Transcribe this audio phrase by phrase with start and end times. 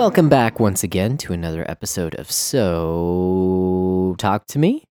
[0.00, 4.84] Welcome back once again to another episode of So Talk to Me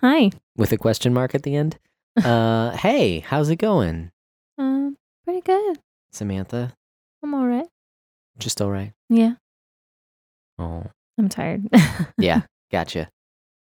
[0.00, 0.30] Hi.
[0.56, 1.78] with a question mark at the end.
[2.24, 4.12] Uh, hey, how's it going,
[4.56, 5.78] Um, pretty good.
[6.12, 6.74] Samantha?
[7.24, 7.66] I'm all right.
[8.38, 8.92] Just all right.
[9.08, 9.32] Yeah,
[10.60, 10.84] Oh,
[11.18, 11.68] I'm tired.
[12.18, 13.08] yeah, gotcha.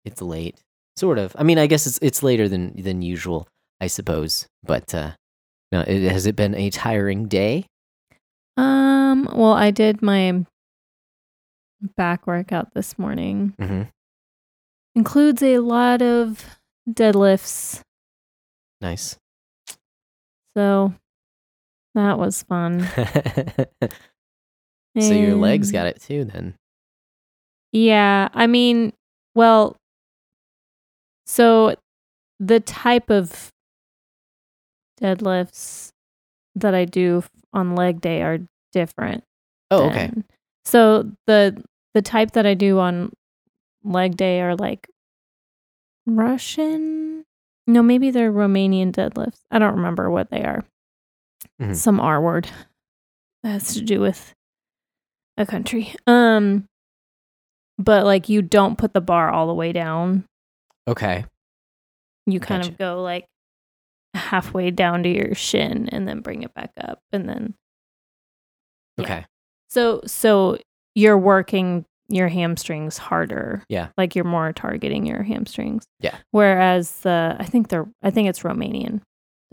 [0.06, 0.60] It's late,
[0.96, 1.36] sort of.
[1.40, 3.48] I mean, I guess it's it's later than than usual,
[3.82, 4.46] I suppose.
[4.64, 5.12] But uh,
[5.72, 7.66] no, it, has it been a tiring day?
[8.60, 10.46] Um, well, I did my
[11.96, 13.54] back workout this morning.
[13.60, 13.84] Mm-hmm.
[14.96, 17.82] Includes a lot of deadlifts.
[18.82, 19.18] Nice.
[20.58, 20.94] So
[21.96, 22.88] that was fun.
[25.00, 26.56] so your legs got it too, then.
[27.72, 28.94] Yeah, I mean,
[29.36, 29.78] well,
[31.26, 31.76] so
[32.40, 33.52] the type of
[35.00, 35.92] deadlifts
[36.56, 38.40] that I do on leg day are
[38.72, 39.24] different.
[39.72, 40.12] Oh, okay.
[40.66, 41.62] So the
[41.94, 43.12] the type that I do on
[43.84, 44.88] leg day are like
[46.06, 47.24] Russian.
[47.68, 49.40] No, maybe they're Romanian deadlifts.
[49.52, 50.64] I don't remember what they are.
[51.62, 51.76] Mhm.
[51.76, 52.50] Some R word
[53.44, 54.34] that has to do with
[55.38, 55.94] a country.
[56.08, 56.66] Um,
[57.78, 60.26] but like you don't put the bar all the way down.
[60.88, 61.26] Okay.
[62.26, 62.72] You kind Gotcha.
[62.74, 63.26] of go like
[64.14, 67.54] halfway down to your shin and then bring it back up and then
[69.00, 69.06] Yeah.
[69.06, 69.26] Okay.
[69.70, 70.58] So so
[70.96, 73.64] you're working your hamstrings harder.
[73.70, 73.90] Yeah.
[73.98, 75.86] Like you're more targeting your hamstrings.
[76.00, 76.18] Yeah.
[76.32, 79.02] Whereas the I think they're I think it's Romanian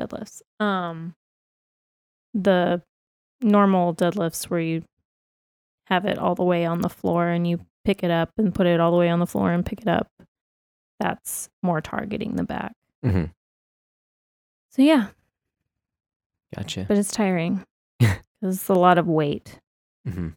[0.01, 0.41] deadlifts.
[0.61, 1.15] Um
[2.35, 2.83] the
[3.43, 4.83] normal deadlifts where you
[5.87, 8.67] have it all the way on the floor and you pick it up and put
[8.67, 10.09] it all the way on the floor and pick it up.
[10.99, 12.73] That's more targeting the back.
[13.05, 13.25] Mm-hmm.
[14.71, 15.09] So yeah,
[16.55, 16.85] Gotcha.
[16.89, 17.65] but it's tiring.
[18.43, 19.59] Cuz it's a lot of weight.
[20.07, 20.29] Mm-hmm.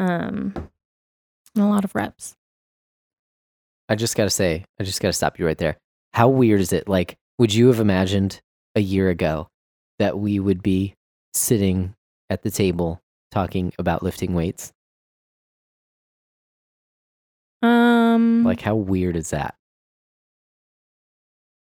[0.00, 0.54] Um
[1.54, 2.36] and a lot of reps.
[3.88, 5.76] I just gotta say, I just gotta stop you right there.
[6.12, 6.88] How weird is it?
[6.88, 8.40] Like, would you have imagined
[8.76, 9.48] a year ago
[9.98, 10.94] that we would be
[11.34, 11.94] sitting
[12.28, 13.00] at the table
[13.32, 14.72] talking about lifting weights?
[17.62, 19.54] Um Like, how weird is that?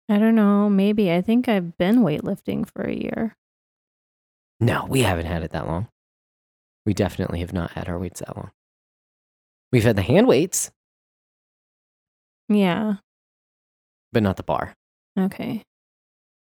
[0.09, 0.69] I don't know.
[0.69, 1.10] Maybe.
[1.12, 3.37] I think I've been weightlifting for a year.
[4.60, 5.88] No, we haven't had it that long.
[6.87, 8.50] We definitely have not had our weights that long.
[9.72, 10.70] We've had the hand weights,
[12.48, 12.97] Yeah.
[14.12, 14.75] but not the bar.
[15.19, 15.62] Okay.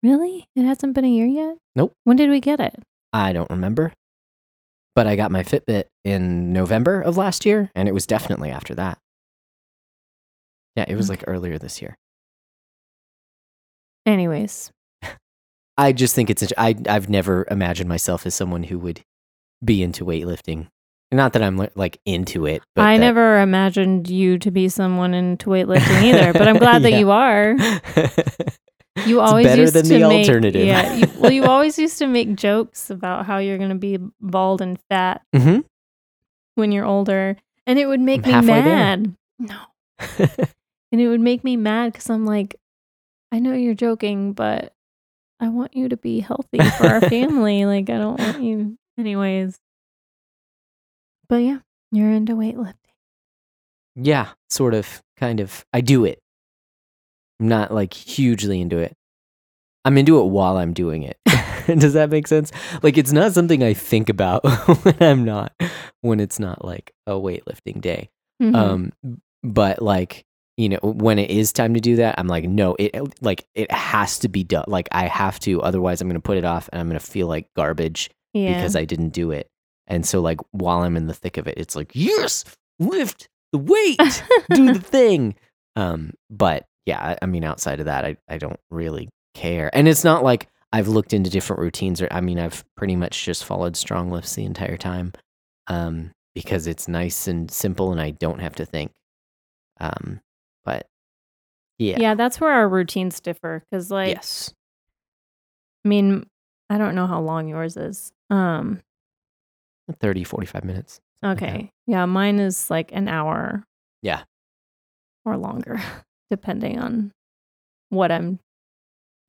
[0.04, 0.46] Really?
[0.56, 1.58] It hasn't been a year yet?
[1.76, 1.94] Nope.
[2.04, 2.76] When did we get it?
[3.14, 3.94] I don't remember.
[4.96, 8.76] But I got my Fitbit in November of last year, and it was definitely after
[8.76, 9.00] that.
[10.76, 11.96] Yeah, it was like earlier this year.
[14.06, 14.72] Anyways.
[15.78, 16.44] I just think it's.
[16.58, 19.02] I I've never imagined myself as someone who would
[19.64, 20.68] be into weightlifting.
[21.12, 22.64] Not that I'm like into it.
[22.76, 26.82] But I that- never imagined you to be someone into weightlifting either, but I'm glad
[26.84, 27.00] that Yeah.
[27.00, 27.56] you are.
[29.08, 30.66] You always better used than to the make, alternative.
[30.66, 30.94] Yeah.
[30.94, 34.62] You, well, you always used to make jokes about how you're going to be bald
[34.62, 35.60] and fat hmm
[36.56, 37.36] when you're older,
[37.66, 38.64] and it would make I'm me halfway there.
[38.76, 39.16] mad.
[39.40, 39.58] No.
[40.92, 42.56] And it would make me mad because I'm like,
[43.32, 44.74] I know you're joking, but
[45.44, 47.66] I want you to be healthy for our family.
[47.66, 49.60] like, I don't want you, anyways.
[51.28, 51.60] But yeah,
[51.92, 52.76] you're into weightlifting.
[53.96, 55.66] yeah, sort of, kind of.
[55.74, 56.20] I do it.
[57.40, 58.94] I'm not like hugely into it.
[59.86, 61.18] I'm into it while I'm doing it.
[61.68, 62.52] Does that make sense?
[62.82, 64.44] Like it's not something I think about
[64.84, 65.52] when I'm not
[66.02, 68.10] when it's not like a weightlifting day.
[68.42, 68.56] Mhm.
[68.56, 68.94] Um
[69.44, 70.24] but like,
[70.58, 73.72] you know, when it is time to do that, I'm like, no, it like it
[73.72, 74.66] has to be done.
[74.68, 77.06] Like I have to otherwise I'm going to put it off and I'm going to
[77.06, 78.56] feel like garbage yeah.
[78.56, 79.48] because I didn't do it.
[79.88, 82.46] And so like while I'm in the thick of it, it's like, yes,
[82.80, 84.24] lift the weight,
[84.54, 85.36] do the thing.
[85.76, 89.70] Um, but yeah, I, mean, outside of that, I, I don't really care.
[89.74, 93.26] And it's not like I've looked into different routines or I mean, I've pretty much
[93.26, 95.14] just followed StrongLifts the entire time.
[95.68, 98.92] Um, because it's nice and simple and I don't have to think.
[99.80, 100.20] Um,
[101.78, 101.98] yeah.
[102.00, 102.16] yeah.
[102.16, 103.64] that's where our routines differ.
[103.70, 104.54] Because, like, yes.
[105.86, 106.26] I mean,
[106.70, 108.12] I don't know how long yours is.
[108.30, 108.80] Um,
[110.00, 111.00] 30, 45 minutes.
[111.22, 111.72] like okay.
[111.88, 113.64] Yeah, mine is like an hour.
[114.02, 114.24] Yeah.
[115.26, 115.82] Or longer,
[116.30, 117.12] depending on
[117.90, 118.40] what I'm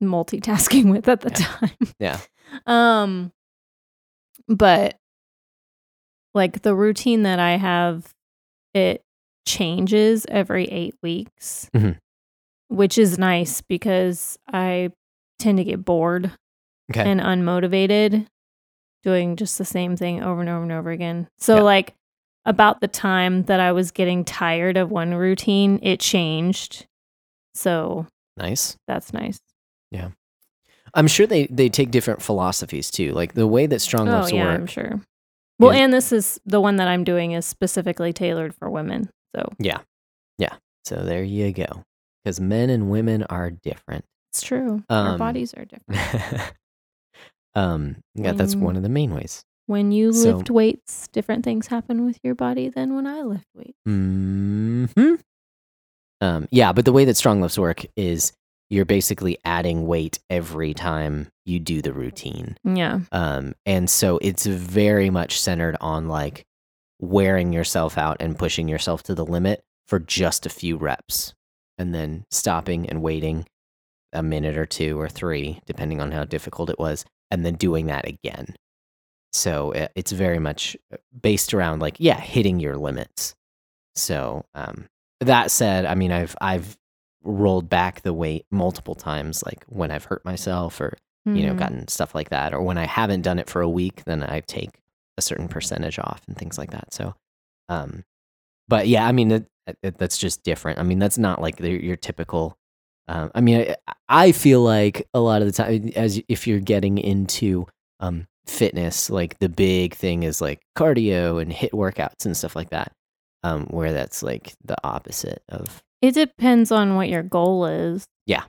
[0.03, 1.35] multitasking with at the Yeah.
[1.35, 1.93] time.
[1.99, 2.19] Yeah.
[2.67, 3.31] Um
[4.47, 4.97] but
[6.35, 8.13] like the routine that I have
[8.73, 9.01] it
[9.47, 11.69] changes every 8 weeks.
[11.73, 11.97] Mhm.
[12.75, 14.91] Which is nice because I
[15.39, 16.31] tend to get bored
[16.91, 17.09] Okay.
[17.09, 18.27] and unmotivated
[19.03, 21.27] doing just the same thing over and over and over again.
[21.37, 21.61] So Yeah.
[21.61, 21.93] like
[22.45, 26.85] about the time that I was getting tired of one routine, it changed.
[27.53, 28.07] So
[28.37, 28.77] Nice.
[28.87, 29.39] that's nice.
[29.91, 30.09] Yeah.
[30.93, 33.13] I'm sure they they take different philosophies too.
[33.13, 34.59] Like the way that strong Oh lifts yeah, work.
[34.59, 35.01] I'm sure.
[35.59, 39.09] Well, is- and this is the one that I'm doing is specifically tailored for women.
[39.35, 39.79] So yeah,
[40.37, 40.55] yeah.
[40.83, 41.83] So there you go.
[42.25, 44.03] Because men and women are different.
[44.33, 44.83] it's true.
[44.89, 46.51] Our Um, bodies are different.
[47.55, 49.45] um, yeah, that's one of the main ways.
[49.67, 53.45] When you so- lift weights, different things happen with your body than when I lift
[53.55, 53.77] weights.
[53.85, 54.85] Hmm.
[56.21, 56.47] Um.
[56.51, 58.33] Yeah, but the way that StrongLifts work is
[58.69, 62.57] you're basically adding weight every time you do the routine.
[62.63, 63.01] Yeah.
[63.11, 63.53] Um.
[63.65, 66.43] And so it's very much centered on like
[66.99, 71.33] wearing yourself out and pushing yourself to the limit for just a few reps,
[71.77, 73.45] and then stopping and waiting
[74.13, 77.87] a minute or two or three, depending on how difficult it was, and then doing
[77.87, 78.55] that again.
[79.33, 83.35] So it's very much uh, based around like yeah, hitting your limits.
[83.95, 84.85] So um,
[85.21, 86.77] that said, I mean, I've I've
[87.23, 90.97] rolled back the weight multiple times, like when I've hurt myself or
[91.33, 91.57] you know Mhm.
[91.57, 94.41] gotten stuff like that, or when I haven't done it for a week, then I
[94.41, 94.79] take
[95.17, 96.93] a certain percentage off and things like that.
[96.93, 97.15] So,
[97.69, 98.03] um,
[98.67, 99.45] but yeah, I mean
[99.81, 100.79] that's just different.
[100.79, 102.57] I mean that's not like the, your typical.
[103.07, 106.59] Um, I mean, I, I feel like a lot of the time, as if you're
[106.59, 107.67] getting into
[107.99, 112.71] um, fitness, like the big thing is like cardio and HIIT workouts and stuff like
[112.71, 112.91] that.
[113.43, 118.07] Um, where that's like the opposite of, It depends on what your goal is.
[118.25, 118.45] Yeah,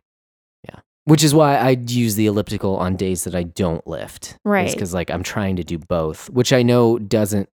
[0.66, 0.80] yeah.
[1.04, 4.72] Which is why I use the elliptical on days that I don't lift, Right.
[4.72, 7.50] Because like I'm trying to do both, which I know doesn't.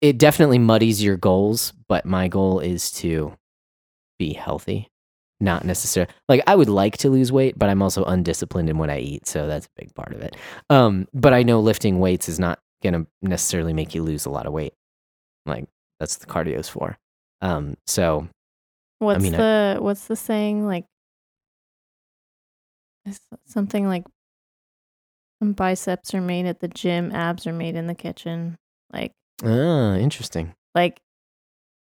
[0.00, 3.34] It definitely muddies your goals, but my goal is to
[4.18, 4.88] be healthy,
[5.40, 8.90] not necessarily like I would like to lose weight, but I'm also undisciplined in what
[8.90, 10.36] I eat, so that's a big part of it.
[10.70, 14.46] Um, but I know lifting weights is not gonna necessarily make you lose a lot
[14.46, 14.72] of weight.
[15.46, 15.66] Like
[15.98, 16.96] that's the cardio's for.
[17.42, 18.28] Um, so
[19.00, 20.84] What's mean, I- the what's the saying like
[23.46, 24.04] something like
[25.42, 28.58] biceps are made at the gym, abs are made in the kitchen.
[28.92, 29.12] Like
[29.44, 30.54] ah, interesting.
[30.74, 31.00] like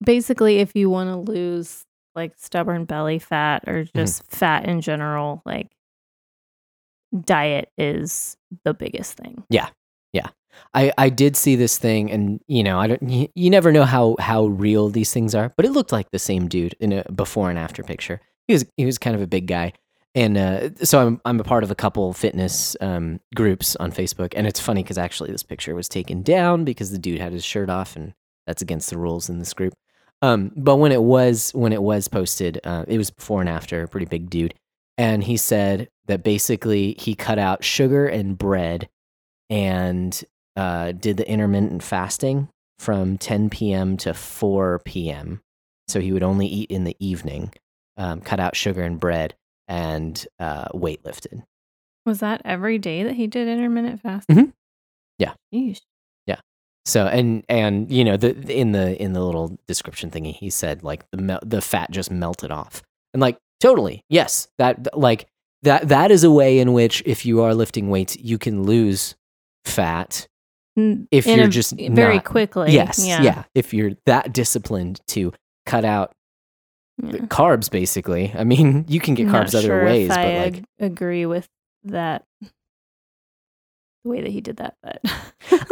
[0.05, 1.85] basically if you want to lose
[2.15, 3.99] like stubborn belly fat or Mm-hmm.
[3.99, 5.69] just fat in general, like
[7.25, 9.45] diet is the biggest thing.
[9.51, 9.69] Yeah.
[10.13, 10.29] Yeah.
[10.75, 13.85] I, I did see this thing and you know I don't you, you never know
[13.85, 17.05] how how real these things are but it looked like the same dude in a
[17.11, 19.73] before and after picture he was he was kind of a big guy
[20.15, 24.35] and uh, so I'm I'm a part of a couple fitness um, groups on Facebook
[24.37, 27.45] and it's funny because actually this picture was taken down because the dude had his
[27.45, 28.15] shirt off and
[28.47, 29.75] that's against the rules in this group
[30.21, 33.83] um, but when it was when it was posted uh, it was before and after
[33.83, 34.55] a pretty big dude
[34.99, 38.89] and he said that basically he cut out sugar and bread
[39.49, 40.25] and
[40.57, 42.49] uh, did the intermittent fasting
[42.79, 43.97] from 10 p.m.
[43.97, 45.41] to 4 p.m.
[45.89, 47.53] So he would only eat in the evening,
[47.97, 49.35] um, cut out sugar and bread,
[49.69, 51.43] and uh, weight lifted.
[52.07, 54.37] Was that every day that he did intermittent fasting?
[54.37, 54.53] Mhm.
[55.19, 55.35] Yeah.
[55.55, 55.81] Yeesh.
[56.85, 60.83] So and and you know the in the in the little description thingy he said
[60.83, 62.83] like the mel- the fat just melted off
[63.15, 65.29] and like totally yes that like
[65.63, 69.15] that that is a way in which if you are lifting weights you can lose
[69.65, 70.27] fat
[70.77, 72.73] If in you're a- just very not- quickly.
[72.73, 73.23] Yes, Yeah.
[73.23, 73.45] yeah.
[73.55, 75.33] If you're that disciplined to
[75.67, 76.11] cut out
[77.03, 77.13] yeah.
[77.27, 78.33] carbs, basically.
[78.37, 81.49] I mean, you can get Not carbs other sure ways, but I like, agree with
[81.85, 82.25] that
[84.05, 85.01] the way that he did that, but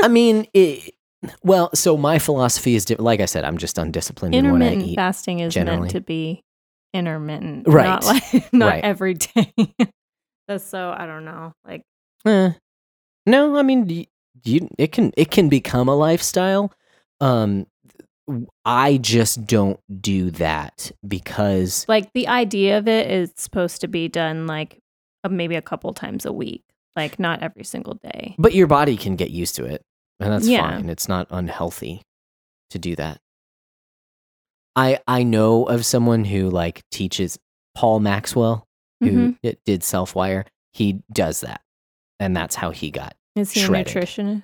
[0.03, 0.95] I mean, it,
[1.43, 4.67] well, so my philosophy is, di- like I said, I'm just undisciplined in what I
[4.67, 4.95] intermittent eat.
[4.97, 5.81] fasting is generally.
[5.81, 6.43] meant to be
[6.95, 7.87] intermittent, Right.
[7.87, 8.85] Not like not Right.
[8.85, 9.53] every day.
[10.49, 11.53] That's so I don't know.
[11.65, 11.83] Like
[12.27, 12.53] Eh.
[13.27, 14.07] no, I mean, y-
[14.45, 16.73] you, it can it can become a lifestyle.
[17.21, 17.67] Um,
[18.65, 24.09] I just don't do that because like the idea of it is supposed to be
[24.09, 24.79] done like
[25.29, 26.63] maybe a couple times a week,
[26.97, 28.35] like not every single day.
[28.39, 29.83] But your body can get used to it,
[30.19, 30.71] and that's Yeah.
[30.71, 30.89] fine.
[30.89, 32.03] It's not unhealthy
[32.71, 33.21] to do that.
[34.77, 37.39] I I know of someone who like teaches
[37.75, 38.67] Paul Maxwell,
[39.01, 39.57] who Mhm.
[39.65, 40.45] did Self Wire.
[40.73, 41.61] He does that,
[42.21, 43.17] and that's how he got.
[43.37, 43.97] Is he shredded.
[43.97, 44.43] a nutritionist?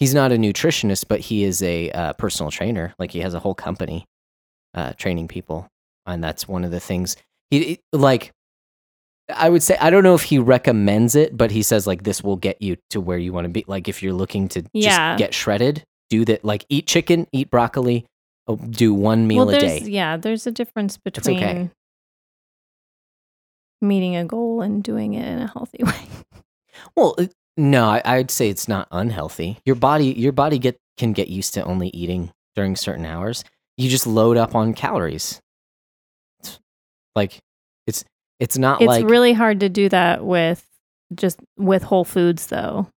[0.00, 2.94] He's not a nutritionist, but he is a uh, personal trainer.
[2.98, 4.06] Like he has a whole company
[4.74, 5.68] uh, training people,
[6.06, 7.16] and that's one of the things
[7.50, 8.32] he like.
[9.32, 12.24] I would say I don't know if he recommends it, but he says like this
[12.24, 13.64] will get you to where you want to be.
[13.68, 15.16] Like if you're looking to just Yeah.
[15.16, 16.44] get shredded, do that.
[16.44, 18.06] Like eat chicken, eat broccoli,
[18.48, 19.80] oh, do one meal well, a day.
[19.84, 21.70] yeah, there's a difference between okay.
[23.80, 26.08] meeting a goal and doing it in a healthy way.
[26.96, 27.16] Well,
[27.60, 29.58] No, I, I'd say it's not unhealthy.
[29.66, 33.44] Your body, your body get can get used to only eating during certain hours.
[33.76, 35.40] You just load up on calories.
[36.40, 36.58] It's
[37.14, 37.38] like
[37.86, 38.04] it's
[38.38, 40.64] it's not It's like really hard to do that with
[41.14, 42.88] just with whole foods though.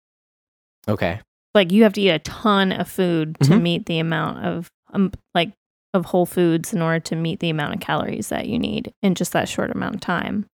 [0.89, 1.21] okay.
[1.55, 3.63] Like you have to eat a ton of food to Mhm.
[3.63, 5.53] meet the amount of um, like
[5.93, 9.15] of whole foods in order to meet the amount of calories that you need in
[9.15, 10.47] just that short amount of time.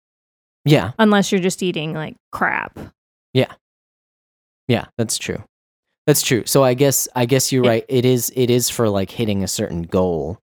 [0.65, 2.77] Yeah, Unless you're just eating like crap.
[3.33, 3.53] yeah,
[4.97, 5.43] that's true.
[6.07, 6.43] That's true.
[6.45, 7.69] So I guess I guess you're Yeah.
[7.71, 7.85] right.
[7.89, 10.39] It is it is for like hitting a certain goal.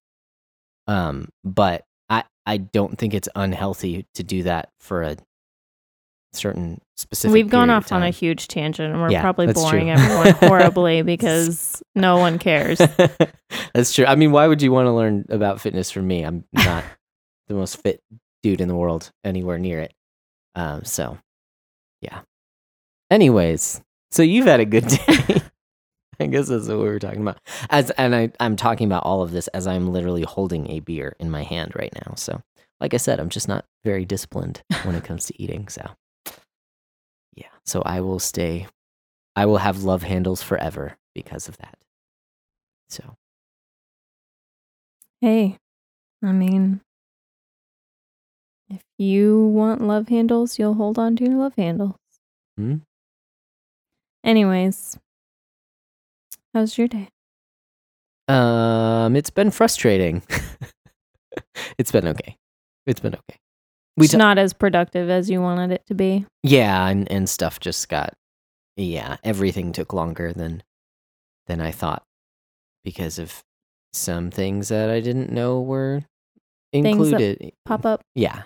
[0.87, 5.17] Um, but I I don't think it's unhealthy to do that for a
[6.33, 7.33] certain specific.
[7.33, 11.83] We've gone off on a huge tangent and we're Yeah, probably boring everyone horribly because
[11.95, 12.79] no one cares.
[13.75, 14.05] That's true.
[14.07, 16.23] I mean, why would you want to learn about fitness from me?
[16.25, 16.85] I'm not
[17.49, 18.01] the most fit
[18.43, 19.93] dude in the world, anywhere near it.
[20.55, 21.19] Um, so
[22.03, 22.21] yeah.
[23.11, 23.81] Anyways,
[24.11, 25.43] so you've had a good day.
[26.19, 27.39] I guess that's what we were talking about.
[27.69, 31.15] As and I, I'm talking about all of this as I'm literally holding a beer
[31.19, 32.15] in my hand right now.
[32.17, 32.43] So,
[32.81, 35.69] like I said, I'm just not very disciplined when it comes to eating.
[35.69, 35.87] So,
[37.35, 37.49] yeah.
[37.65, 38.67] So I will stay.
[39.35, 41.77] I will have love handles forever because of that.
[42.89, 43.17] So
[45.21, 45.57] Hey,
[46.23, 46.83] I mean,
[48.69, 51.97] if you want love handles, you'll hold on to your love handles.
[52.57, 52.77] Hmm.
[54.27, 54.99] Anyways,
[56.53, 57.09] how's your day?
[58.29, 60.23] Um, it's been frustrating.
[61.79, 62.37] it's been okay.
[62.87, 63.39] It's been okay.
[63.97, 66.27] We It's ta- not as productive as you wanted it to be.
[66.43, 68.15] yeah, and and stuff just got
[68.77, 70.63] yeah, everything took longer than
[71.47, 72.03] than I thought
[72.85, 73.45] because of
[73.93, 76.03] some things that I didn't know were
[76.73, 77.53] included.
[77.65, 78.03] Pop up.
[78.17, 78.43] Yeah,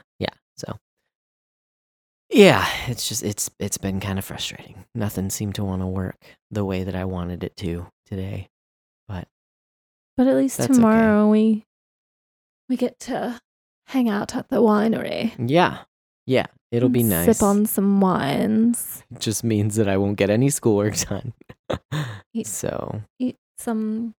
[2.30, 4.84] yeah, it's just it's it's been kind of frustrating.
[4.94, 6.16] Nothing seemed to want to work
[6.50, 8.48] the way that I wanted it to today.
[9.08, 9.26] But
[10.16, 10.76] but at least That's okay.
[10.76, 11.64] tomorrow we
[12.68, 13.40] we get to
[13.86, 15.32] hang out at the winery.
[15.38, 15.78] Yeah.
[16.26, 17.38] Yeah, it'll be nice.
[17.38, 19.02] Sip on some wines.
[19.18, 21.32] just means that I won't get any schoolwork done.
[22.32, 24.14] Eat- so, Eat some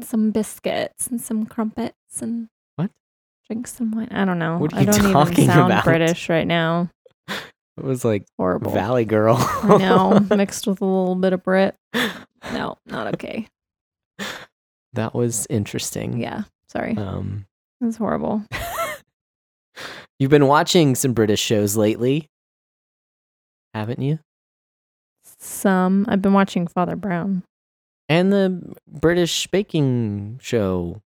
[0.00, 2.90] some biscuits and some crumpets and What?
[3.48, 4.08] Drink some wine.
[4.12, 4.58] I don't know.
[4.58, 5.82] What are I you don't talking even sound about?
[5.84, 6.90] British right now.
[7.76, 8.72] It was like Horrible.
[8.72, 9.36] Valley Girl.
[9.64, 11.76] no, mixed with a little bit of Brit.
[12.52, 13.48] No, not okay.
[14.92, 16.20] that was interesting.
[16.20, 16.96] Yeah, sorry.
[16.96, 17.46] Um,
[17.80, 18.42] It's horrible.
[20.18, 22.28] you've been watching some British shows lately,
[23.74, 24.18] haven't you?
[25.38, 27.42] Some I've been watching Father Brown.
[28.08, 31.00] And the British baking show.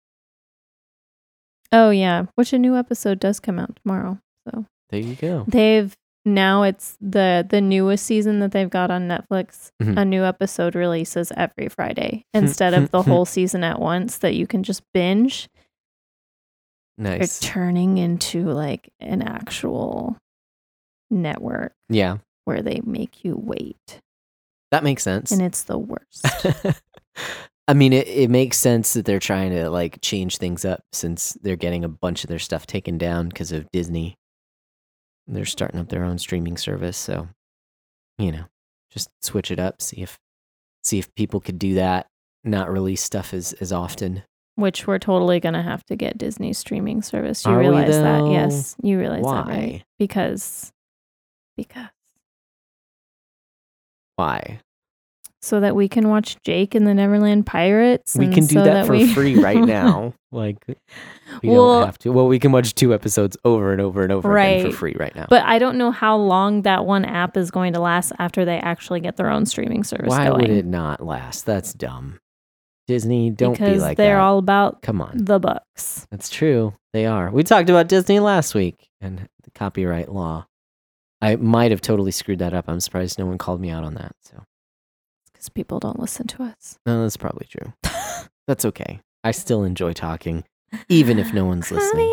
[1.70, 4.18] Oh yeah, which a new episode does come out tomorrow.
[4.48, 5.44] So There you go.
[5.46, 5.94] they've
[6.24, 9.70] now it's the the newest season that they've got on Netflix.
[9.82, 9.98] Mhm.
[9.98, 14.46] A new episode releases every Friday instead of the whole season at once that you
[14.46, 15.48] can just binge.
[16.96, 17.40] Nice.
[17.40, 20.16] They're turning into like an actual
[21.10, 24.00] network yeah, where they make you wait,
[24.70, 25.30] that makes sense.
[25.32, 26.24] and it's the worst.
[27.66, 31.32] I mean, it, it makes sense that they're trying to like change things up since
[31.42, 34.16] they're getting a bunch of their stuff taken down because of Disney.
[35.26, 37.28] They're starting up their own streaming service, so
[38.18, 38.44] you know,
[38.90, 39.80] just switch it up.
[39.80, 40.18] See if
[40.82, 42.06] see if people could do that.
[42.44, 44.22] Not release stuff as as often.
[44.56, 47.44] Which we're totally gonna have to get Disney streaming service.
[47.44, 48.26] You Are realize that?
[48.30, 49.48] Yes, you realize that, Why?
[49.48, 49.84] right?
[49.98, 50.72] Because
[51.56, 51.88] because
[54.16, 54.60] Why?
[55.44, 58.16] So that we can watch Jake and the Neverland Pirates.
[58.16, 60.14] We can do so that, for we- free right now.
[60.32, 60.74] like we
[61.50, 62.12] Well- don't have to.
[62.12, 65.14] Well, we can watch two episodes over and over and over again for free right
[65.14, 65.26] now.
[65.28, 68.56] But I don't know how long that one app is going to last after they
[68.58, 70.40] actually get their own streaming service Why going.
[70.40, 71.44] would it not last?
[71.46, 72.18] That's dumb.
[72.86, 74.02] Disney, don't because be like that.
[74.02, 74.22] they're that.
[74.22, 75.12] all about Come on.
[75.16, 76.06] the bucks.
[76.10, 76.74] That's true.
[76.92, 77.30] They are.
[77.30, 80.46] We talked about Disney last week and the copyright law.
[81.22, 82.66] I might have totally screwed that up.
[82.68, 84.12] I'm surprised no one called me out on that.
[84.20, 84.42] So,
[85.44, 86.78] Because people don't listen to us.
[86.86, 87.72] no, that's probably true.
[88.46, 89.00] That's okay.
[89.22, 90.44] I still enjoy talking,
[90.88, 92.08] even if no one's listening.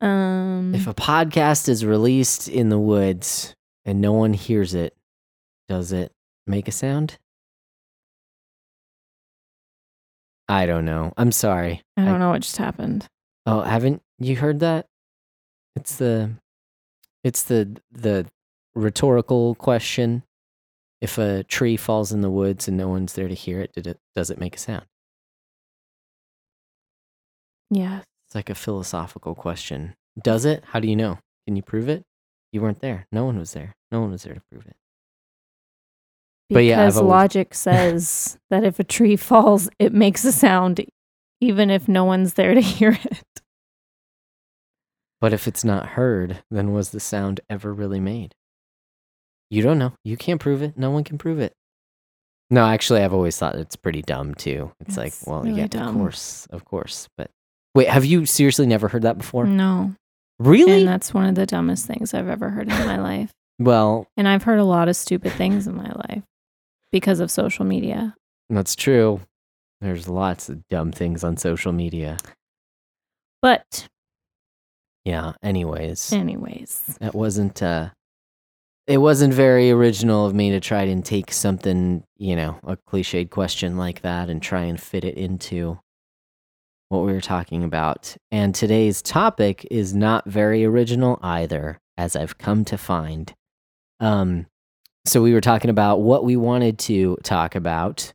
[0.00, 4.94] Um, If a podcast is released in the woods and no one hears it,
[5.68, 6.12] does it
[6.46, 7.18] make a sound?
[10.48, 11.12] I don't know.
[11.16, 11.82] I'm sorry.
[11.98, 13.06] I don't know what just happened.
[13.46, 14.86] Oh, haven't you heard that?
[15.76, 16.32] It's the
[17.22, 18.26] it's the the
[18.74, 20.22] rhetorical question.
[21.04, 23.86] If a tree falls in the woods and no one's there to hear it, did
[23.86, 24.86] it does it make a sound?
[27.70, 28.00] Yeah.
[28.26, 29.96] It's like a philosophical question.
[30.18, 30.64] Does it?
[30.68, 31.18] How do you know?
[31.46, 32.04] Can you prove it?
[32.52, 33.06] You weren't there.
[33.12, 33.74] No one was there.
[33.92, 34.76] No one was there to prove it.
[36.48, 40.80] But yeah, always- logic says that if a tree falls, it makes a sound
[41.38, 43.42] even if no one's there to hear it.
[45.20, 48.34] But if it's not heard, then was the sound ever really made?
[49.50, 49.92] You don't know.
[50.04, 50.76] You can't prove it.
[50.76, 51.52] No one can prove it.
[52.50, 54.70] No, actually, I've always thought it's pretty dumb too.
[54.80, 55.88] It's like, It's well, really yeah, dumb.
[55.88, 57.08] of course, of course.
[57.16, 57.30] But
[57.74, 59.44] wait, have you seriously never heard that before?
[59.46, 59.94] No.
[60.38, 60.72] Really?
[60.80, 63.30] And that's one of the dumbest things I've ever heard in my life.
[63.58, 66.22] well, And I've heard a lot of stupid things in my life
[66.92, 68.14] because of social media.
[68.50, 69.20] that's true.
[69.80, 72.18] There's lots of dumb things on social media.
[73.42, 73.88] But,
[75.04, 75.32] Yeah.
[75.42, 77.62] Anyways, anyways, that wasn't.
[77.62, 77.90] uh
[78.86, 83.30] It wasn't very original of me to try and take something, you know, a cliched
[83.30, 85.78] question like that and try and fit it into
[86.90, 88.14] what we were talking about.
[88.30, 93.34] And today's topic is not very original either, as I've come to find.
[94.00, 94.46] Um,
[95.06, 98.12] so we were talking about what we wanted to talk about.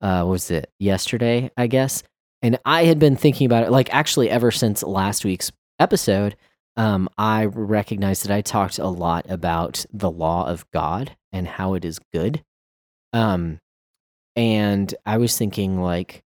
[0.00, 1.50] Uh, was it yesterday?
[1.58, 2.02] I guess.
[2.40, 6.36] And I had been thinking about it, like actually ever since last week's episode.
[6.76, 11.74] Um, I recognize that I talked a lot about the law of God and how
[11.74, 12.42] it is good.
[13.12, 13.58] Um,
[14.36, 16.22] and I was thinking like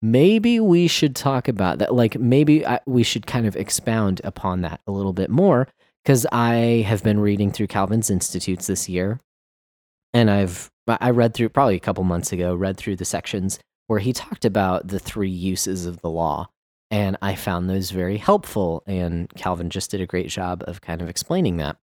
[0.00, 1.94] maybe we should talk about that.
[1.94, 5.68] Like maybe I, we should kind of expound upon that a little bit more
[6.02, 9.20] because I have been reading through Calvin's Institutes this year,
[10.14, 13.98] and I've I read through probably a couple months ago, read through the sections where
[13.98, 16.48] he talked about the three uses of the law,
[16.90, 18.82] and I found those very helpful.
[18.86, 21.76] And Calvin just did a great job of kind of explaining that.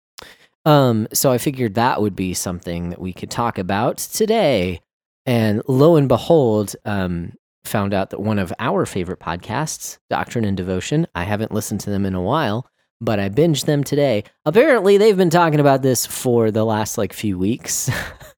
[0.64, 4.80] Um, so I figured that would be something that we could talk about today.
[5.26, 7.32] And lo and behold, um,
[7.64, 11.90] found out that one of our favorite podcasts, Doctrine and Devotion, I haven't listened to
[11.90, 12.68] them in a while,
[13.00, 14.24] but I binged them today.
[14.44, 17.90] Apparently, they've been talking about this for the last like few weeks.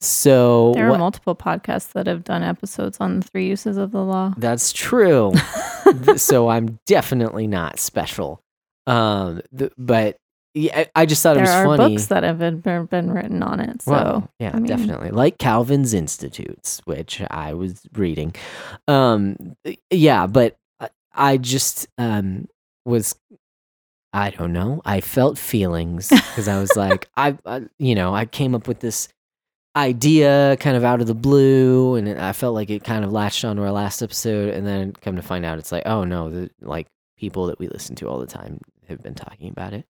[0.00, 3.90] so there are what- multiple podcasts that have done episodes on the three uses of
[3.92, 4.34] the law.
[4.36, 5.32] that's true.
[6.16, 8.40] So I'm definitely not special.
[8.86, 10.16] Um, th- but
[10.54, 11.94] yeah, I just thought it there was are funny.
[11.94, 13.82] books that have been, been written on it.
[13.82, 15.10] So, Well, yeah, I mean- definitely.
[15.10, 18.34] Like Calvin's Institutes, which I was reading.
[18.88, 19.56] Um,
[19.90, 22.48] yeah, but I- I just um
[22.86, 23.14] was,
[24.14, 24.80] I don't know.
[24.86, 28.80] I felt feelings because I was like, I, I, you know, I came up with
[28.80, 29.08] this
[29.76, 33.44] idea kind of out of the blue, and I felt like it kind of latched
[33.44, 36.50] onto our last episode, and then come to find out, it's like, oh no, the
[36.60, 39.84] like people that we listen to all the time have been talking about it.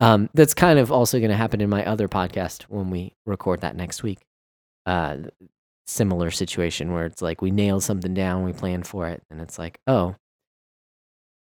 [0.00, 3.62] Um, that's kind of also going to happen in my other podcast when we record
[3.62, 4.20] that next week.
[4.86, 5.16] Uh,
[5.86, 9.58] similar situation where it's like we nailed something down, we plan for it, and it's
[9.58, 10.14] like, oh,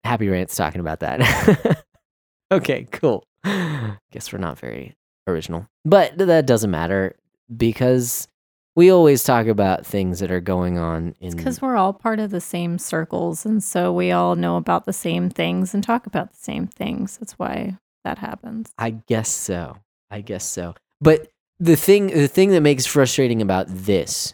[0.03, 1.83] Happy Rant's talking about that.
[2.51, 3.25] okay, cool.
[3.43, 4.95] Guess we're not very
[5.27, 7.15] original, but that doesn't matter
[7.55, 8.27] because
[8.75, 11.35] we always talk about things that are going on in.
[11.35, 13.45] because we're all part of the same circles.
[13.45, 17.17] And so we all know about the same things and talk about the same things.
[17.17, 18.71] That's why that happens.
[18.77, 19.77] I guess so.
[20.11, 20.75] I guess so.
[21.01, 21.29] But
[21.59, 24.33] the thing, the thing that makes frustrating about this,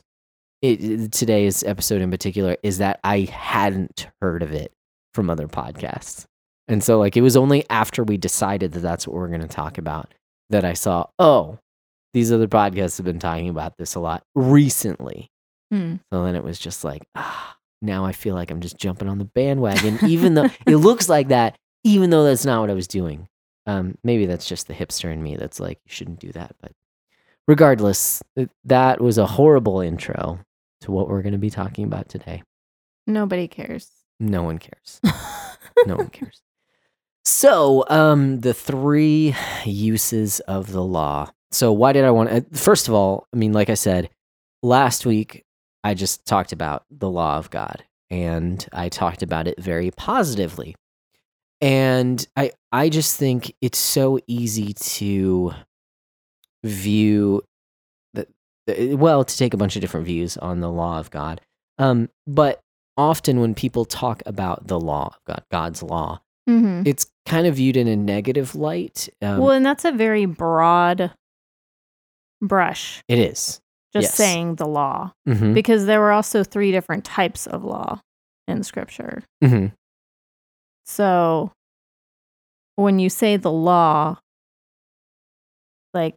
[0.61, 4.71] it, today's episode in particular, is that I hadn't heard of it
[5.13, 6.25] from other podcasts,
[6.67, 9.47] and so like it was only after we decided that that's what we're going to
[9.47, 10.13] talk about
[10.49, 11.57] that I saw, oh,
[12.13, 15.31] these other podcasts have been talking about this a lot recently.
[15.71, 15.95] Hmm.
[16.11, 19.17] So then it was just like, ah, now I feel like I'm just jumping on
[19.17, 22.87] the bandwagon, even though it looks like that, even though that's not what I was
[22.87, 23.27] doing.
[23.67, 26.55] Um, maybe that's just the hipster in me that's like, you shouldn't do that.
[26.61, 26.71] But
[27.47, 28.21] regardless,
[28.65, 30.39] that was a horrible intro
[30.81, 32.43] to what we're going to be talking about today.
[33.07, 33.89] Nobody cares.
[34.19, 34.99] No one cares.
[35.85, 36.41] No one cares.
[37.23, 41.31] So, um, the three uses of the law.
[41.51, 42.57] So, why did I want to?
[42.57, 44.09] First of all, I mean, like I said,
[44.63, 45.43] last week
[45.83, 50.75] I just talked about the law of God and I talked about it very positively.
[51.59, 55.53] And I I just think it's so easy to
[56.63, 57.43] view
[58.13, 58.27] that
[58.97, 61.41] well, to take a bunch of different views on the law of God.
[61.77, 62.61] Um, but
[62.97, 67.55] often when people talk about the law of God, God's law, hmm it's kind of
[67.55, 69.09] viewed in a negative light.
[69.21, 71.11] Um, well, and that's a very broad
[72.41, 73.59] brush, it is.
[73.93, 74.15] just Yes.
[74.15, 75.53] saying the law, Mm-hmm.
[75.53, 78.01] because there were also three different types of law
[78.47, 79.23] in scripture.
[79.43, 79.67] Mm-hmm.
[80.85, 81.51] So
[82.75, 84.17] when you say the law,
[85.93, 86.15] like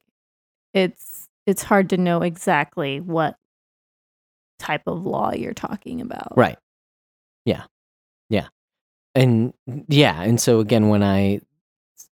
[0.72, 3.36] it's it's hard to know exactly what
[4.58, 6.36] type of law you're talking about.
[6.36, 6.56] Right.
[7.44, 7.64] Yeah.
[8.30, 8.46] Yeah.
[9.14, 9.52] And
[9.88, 10.22] yeah.
[10.22, 11.40] And so again, when I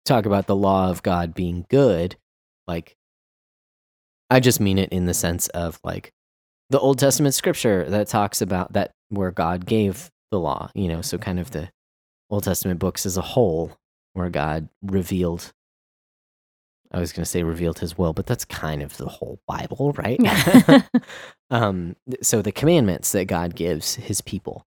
[0.05, 2.17] talk about the law of God being good,
[2.69, 2.96] like
[4.31, 6.13] I just mean it in the sense of like
[6.71, 11.01] the Old Testament scripture that talks about that where God gave the law, you know,
[11.01, 11.71] so kind of the
[12.31, 13.77] Old Testament books as a whole,
[14.15, 15.53] where God revealed.
[16.93, 19.93] I was going to say revealed his will, but that's kind of the whole Bible,
[19.97, 20.21] right?
[21.51, 24.65] um, so the commandments that God gives his people.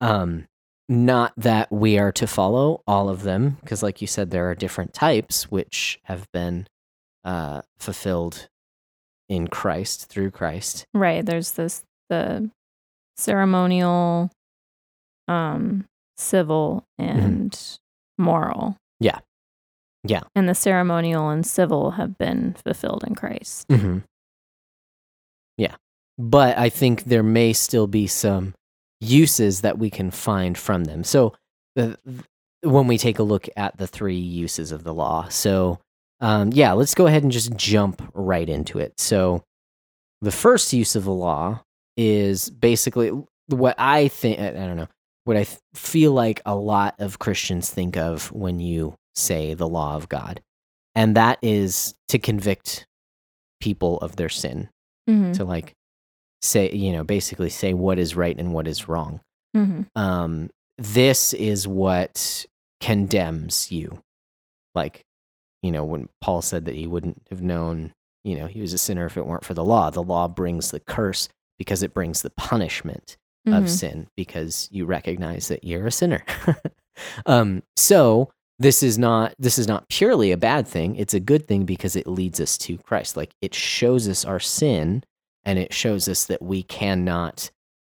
[0.00, 0.46] Um,
[0.88, 4.54] not that we are to follow all of them, because, like you said, there are
[4.54, 6.66] different types which have been
[7.24, 8.48] uh, fulfilled
[9.28, 10.86] in Christ through Christ.
[10.94, 11.24] right.
[11.24, 12.50] There's this the
[13.16, 14.30] ceremonial,
[15.28, 17.58] um, civil, and
[18.18, 18.62] moral.
[18.62, 19.04] Mm-hmm.
[19.04, 19.18] Yeah.
[20.06, 20.20] Yeah.
[20.34, 23.66] And the ceremonial and civil have been fulfilled in Christ.
[23.68, 23.98] Mm-hmm.
[25.56, 25.76] Yeah.
[26.18, 28.54] But I think there may still be some
[29.00, 31.04] uses that we can find from them.
[31.04, 31.34] So
[31.74, 31.98] the,
[32.62, 35.28] when we take a look at the three uses of the law.
[35.28, 35.78] So
[36.20, 38.94] um, yeah, let's go ahead and just jump right into it.
[38.98, 39.42] So
[40.20, 41.62] the first use of the law
[41.96, 43.10] is basically
[43.48, 44.88] what I think, I don't know,
[45.24, 49.68] what I th- feel like a lot of Christians think of when you say the
[49.68, 50.40] law of God.
[50.94, 52.86] And that is to convict
[53.60, 54.68] people of their sin
[55.08, 55.32] Mm-hmm.
[55.32, 55.74] to like
[56.40, 59.20] say you know basically say what is right and what is wrong
[59.54, 59.82] Mm-hmm.
[59.94, 60.48] um
[60.78, 62.46] this is what
[62.80, 63.98] condemns you
[64.74, 65.02] like
[65.64, 68.78] you know when paul said that he wouldn't have known you know he was a
[68.86, 69.90] sinner if it weren't for the law.
[69.90, 73.68] The law brings the curse because it brings the punishment of Mhm.
[73.68, 76.22] sin because you recognize that you're a sinner.
[77.26, 80.94] Um so this is not this is not purely a bad thing.
[80.96, 83.16] It's a good thing because it leads us to christ.
[83.16, 85.02] Like it shows us our sin
[85.44, 87.50] and it shows us that we cannot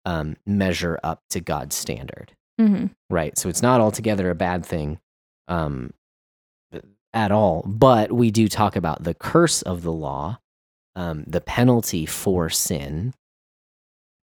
[0.07, 2.33] um, measure up to god's standard.
[2.61, 2.87] Mm-hmm.
[3.11, 3.37] right?
[3.37, 5.01] So it's not altogether a bad thing.
[5.49, 5.93] Um,
[7.15, 10.39] at all but we do talk about the curse of the law
[10.97, 13.15] um, the penalty for sin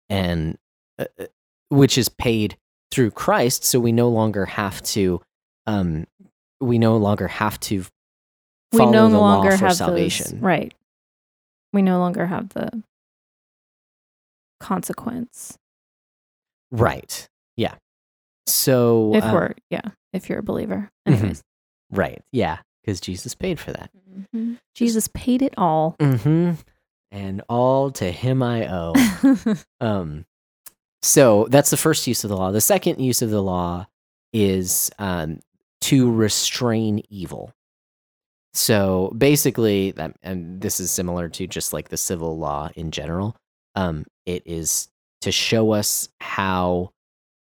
[0.09, 0.59] and
[0.99, 1.27] uh, uh,
[1.69, 2.57] which is paid
[2.91, 5.21] through christ so we no longer have to
[5.67, 6.07] um,
[6.61, 7.85] we no longer have to
[8.73, 10.75] We follow no the longer law for have salvation those, right.
[11.73, 12.83] We no longer have the
[14.59, 15.57] consequence
[16.71, 17.75] right yeah
[18.47, 19.81] so if uh, we're yeah
[20.13, 20.91] if you're a believer.
[21.09, 21.13] Mhm.
[21.17, 21.43] Anyways,
[21.93, 23.91] right yeah because jesus paid for that
[24.35, 24.59] Mhm.
[24.75, 25.97] Jesus paid it all.
[26.01, 26.53] mm-hmm.
[27.13, 28.93] and all to him i owe
[29.81, 30.25] Um,
[31.03, 32.51] so that's the first use of the law.
[32.51, 33.87] The second use of the law
[34.35, 35.41] is um,
[35.83, 37.53] to restrain evil.
[38.53, 43.37] So basically, that, and this is similar to just like the civil law in general.
[43.77, 44.89] Um, it is
[45.23, 46.91] to show us how,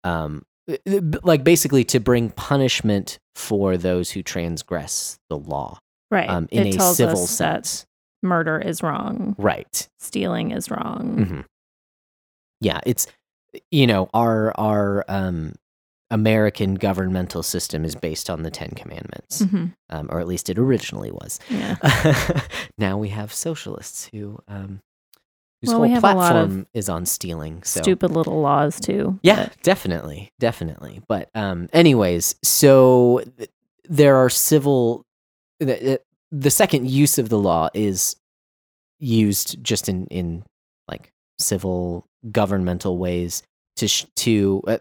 [0.05, 0.45] um,
[1.23, 5.79] like basically to bring punishment for those who transgress the law
[6.11, 6.29] right.
[6.29, 7.87] um, in it a tells civil us that sense.
[8.23, 9.35] murder is wrong.
[9.39, 9.89] Right.
[9.99, 11.25] Stealing is wrong.
[11.27, 11.41] hmm
[12.61, 13.07] Yeah, it's
[13.71, 15.55] you know our our um,
[16.11, 19.75] American governmental system is based on the Ten Commandments, Mhm.
[19.91, 21.39] um, or at least it originally was.
[21.49, 21.77] Yeah.
[22.79, 24.81] now we have socialists who um,
[25.61, 27.63] whose Well, we whole have a lot of platform is on stealing.
[27.65, 29.19] So Stupid little laws too.
[29.23, 31.03] yeah, but- definitely, definitely.
[31.09, 33.51] But um, anyways, so th-
[33.89, 35.05] there are civil.
[35.59, 36.01] The,
[36.33, 38.17] the second use of the law is
[38.99, 40.43] used just in in
[40.89, 43.43] like civil governmental ways
[43.77, 44.79] to sh- to uh,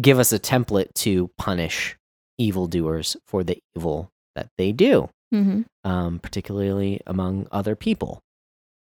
[0.00, 1.96] give us a template to punish
[2.38, 5.64] evildoers for the evil that they do, Mhm.
[5.84, 8.20] um, particularly among other people.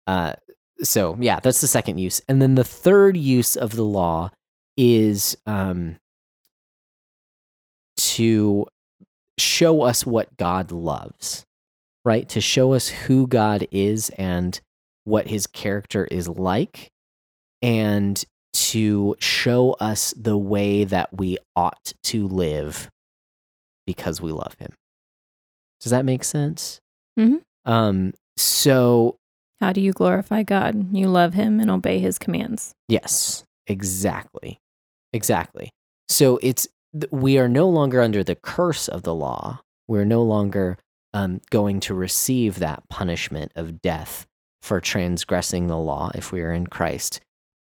[0.07, 0.35] Uh,
[0.83, 4.31] so yeah, that's the second use, and then the third use of the law
[4.77, 5.97] is um,
[7.97, 8.67] to
[9.39, 11.45] show us what God loves,
[12.05, 12.29] right?
[12.31, 14.61] To show us who God is and
[15.05, 16.89] what his character is like,
[17.63, 18.23] and
[18.55, 22.89] to show us the way that we ought to live
[23.87, 24.73] because we love him.
[25.81, 26.81] Does that make sense?
[27.19, 27.43] Mhm.
[27.65, 29.17] Um, so
[29.61, 30.95] How do you glorify God?
[30.95, 32.75] You love him and obey his commands.
[32.89, 34.59] Yes, exactly.
[35.13, 35.71] Exactly.
[36.09, 36.69] So it's
[37.11, 39.61] we are no longer under the curse of the law.
[39.89, 40.79] We're no longer
[41.15, 44.27] um, going to receive that punishment of death
[44.63, 47.21] for transgressing the law if we are in Christ.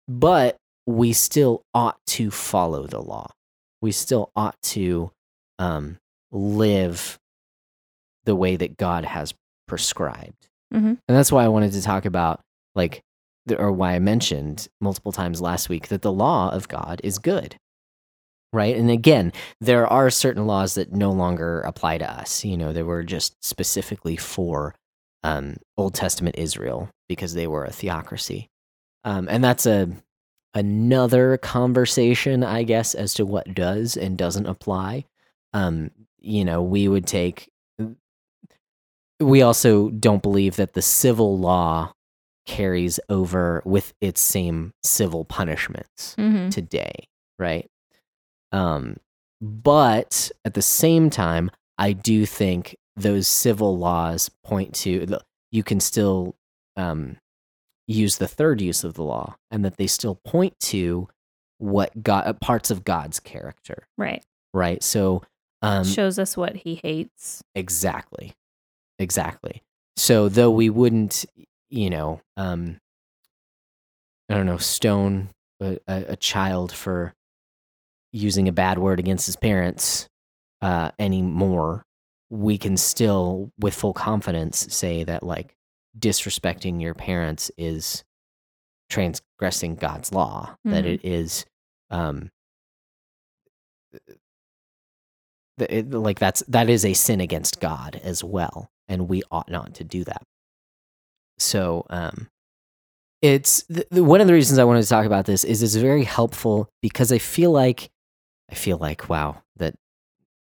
[0.08, 3.32] But we still ought to follow the law.
[3.82, 5.12] We still ought to
[5.60, 5.98] um,
[6.32, 7.18] live
[8.26, 9.34] the way that God has
[9.68, 10.48] prescribed.
[10.74, 10.98] Mhm.
[11.08, 12.42] And that's why I wanted to talk about,
[12.76, 13.02] like,
[13.46, 17.20] the, or why I mentioned multiple times last week that the law of God is
[17.20, 17.58] good.
[18.54, 18.76] Right.
[18.76, 22.46] And again, there are certain laws that no longer apply to us.
[22.46, 24.76] You know, they were just specifically for
[25.24, 28.50] um, Old Testament Israel because they were a theocracy.
[29.04, 29.90] Um, and that's a
[30.54, 35.06] another conversation, I guess, as to what does and doesn't apply.
[35.54, 37.50] Um, you know, we would take.
[39.24, 41.94] We also don't believe that the civil law
[42.46, 47.08] carries over with its same civil punishments hmm today,
[47.40, 47.70] right?
[48.52, 48.98] Um,
[49.42, 55.18] but at the same time, I do think those civil laws point to
[55.52, 56.36] you can still
[56.76, 57.18] um,
[57.88, 61.08] use the third use of the law, and that they still point to
[61.58, 64.24] what God uh, parts of God's character, Right.
[64.54, 64.84] right?
[64.84, 65.24] So,
[65.62, 67.42] um, Shows us what he hates.
[67.56, 68.34] Exactly.
[69.04, 69.62] Exactly.
[69.98, 71.26] So though we wouldn't,
[71.70, 72.78] you know, um
[74.30, 75.30] I don't know, stone
[75.62, 77.14] a, a, child for
[78.12, 80.08] using a bad word against his parents
[80.62, 81.84] uh anymore,
[82.30, 85.54] we can still with full confidence say that like
[86.00, 88.04] disrespecting your parents is
[88.90, 90.94] transgressing God's law, that Mhm.
[90.94, 91.46] it is
[91.92, 92.32] um
[95.60, 99.76] it, like that's that is a sin against God as well, and we ought not
[99.76, 100.24] to do that.
[101.38, 102.28] So, um,
[103.22, 106.04] it's th- one of the reasons I wanted to talk about this is it's very
[106.04, 107.90] helpful because I feel like
[108.52, 109.76] I feel like wow that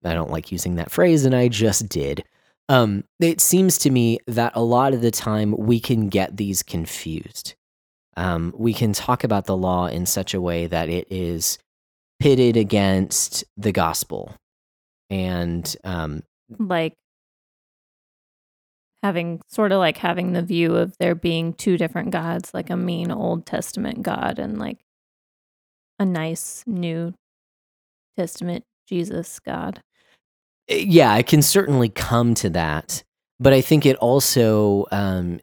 [0.06, 2.24] I don't like using that phrase, and I just did.
[2.70, 6.64] Um, it seems to me that a lot of the time we can get these
[6.64, 7.56] confused.
[8.16, 11.58] Um, we can talk about the law in such a way that it is
[12.20, 14.36] pitted against the gospel
[15.10, 16.24] and um,
[16.60, 16.94] Like
[19.04, 22.78] having sort of like having the view of there being two different gods, like a
[22.78, 24.80] mean Old Testament God and like
[26.00, 27.14] a nice New
[28.18, 29.82] Testament Jesus God.
[30.68, 33.04] yeah, I can certainly come to that,
[33.40, 35.40] but I think it also um,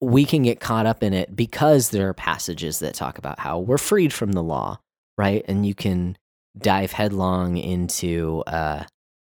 [0.00, 3.58] we can get caught up in it because there are passages that talk about how
[3.58, 4.78] we're freed from the law,
[5.16, 5.44] right?
[5.48, 6.16] And you can
[6.58, 8.84] dive headlong into, uh,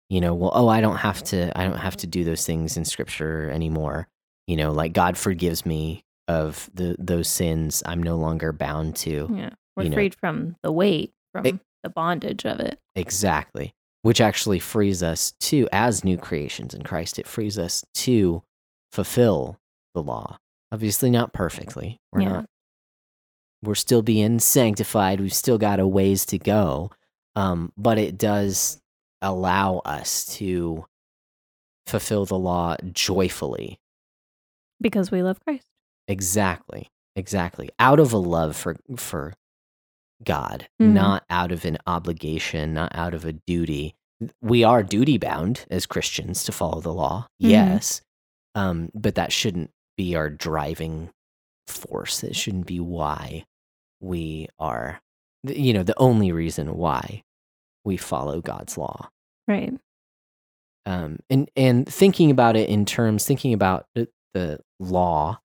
[0.10, 2.78] you know, well, oh, I don't have to, I don't have to do those things
[2.78, 4.08] in Scripture anymore.
[4.48, 7.84] You know, like God forgives me of the those sins.
[7.86, 9.30] I'm no longer bound to.
[9.34, 9.50] Yeah.
[9.76, 9.96] We're You know.
[9.96, 12.80] freed from the weight, from It- the bondage of it.
[12.96, 13.74] Exactly.
[14.02, 18.44] Which actually frees us to, as new creations in Christ, it frees us to
[18.92, 19.60] fulfill
[19.94, 20.38] the law.
[20.72, 22.00] Obviously, not perfectly.
[22.12, 22.30] We're Yeah.
[22.30, 22.46] not,
[23.64, 25.20] we're still being sanctified.
[25.20, 26.92] We've still got a ways to go.
[27.36, 28.80] Um, but it does
[29.22, 30.86] allow us to
[31.86, 33.80] fulfill the law joyfully.
[34.82, 35.68] Because we love Christ.
[36.08, 36.90] Exactly.
[37.16, 37.70] Exactly.
[37.80, 39.34] Out of a love for, for
[40.24, 40.94] God, Mhm.
[40.94, 43.96] not out of an obligation, not out of a duty.
[44.42, 47.50] We are duty bound as Christians to follow the law, Mhm.
[47.50, 48.02] yes,
[48.56, 51.12] um, but that shouldn't be our driving
[51.68, 52.24] force.
[52.24, 53.46] It shouldn't be why
[54.00, 55.02] we are,
[55.44, 57.24] you know, the only reason why
[57.88, 59.10] we follow God's law.
[59.48, 59.74] Right.
[60.86, 65.40] Um, and and thinking about it in terms, thinking about the, the law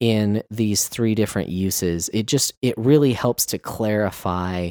[0.00, 4.70] in these three different uses, it just it really helps to clarify.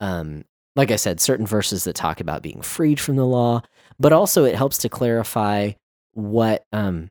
[0.00, 0.44] Um,
[0.74, 3.60] like I said, certain verses that talk about being freed from the law,
[4.00, 5.72] but also it helps to clarify
[6.14, 7.10] what, um,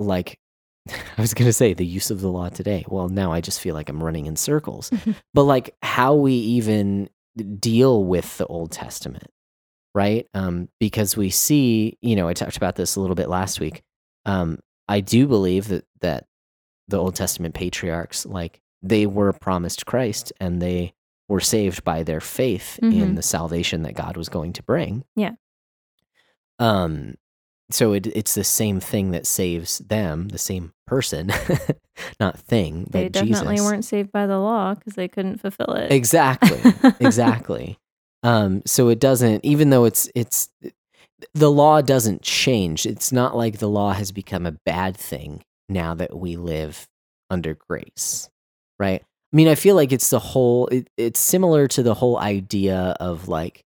[0.00, 0.38] like
[0.88, 2.84] I was going to say the use of the law today.
[2.88, 4.90] Well, now I just feel like I'm running in circles,
[5.34, 7.08] but like how we even
[7.42, 9.28] deal with the Old Testament
[9.96, 10.26] right?
[10.34, 13.84] Um, because we see, you know, I talked about this a little bit last week.
[14.26, 16.26] Um, I do believe that that
[16.88, 20.94] the Old Testament patriarchs, like they were promised Christ and they
[21.28, 23.14] were saved by their faith in Mhm.
[23.14, 25.04] the salvation that God was going to bring.
[25.14, 25.34] Yeah.
[26.58, 27.14] Um,
[27.70, 31.32] so it, it's the same thing that saves them, the same person,
[32.20, 33.66] not thing, They definitely Jesus.
[33.66, 35.90] weren't saved by the law because they couldn't fulfill it.
[35.90, 36.60] Exactly.
[37.00, 37.78] exactly.
[38.22, 40.48] Um, so it doesn't, even though it's it's
[41.32, 42.86] the law doesn't change.
[42.86, 46.86] It's not like the law has become a bad thing now that we live
[47.30, 48.28] under grace,
[48.78, 49.02] right?
[49.02, 50.68] I mean, I feel like it's the whole.
[50.68, 53.64] It, it's similar to the whole idea of like,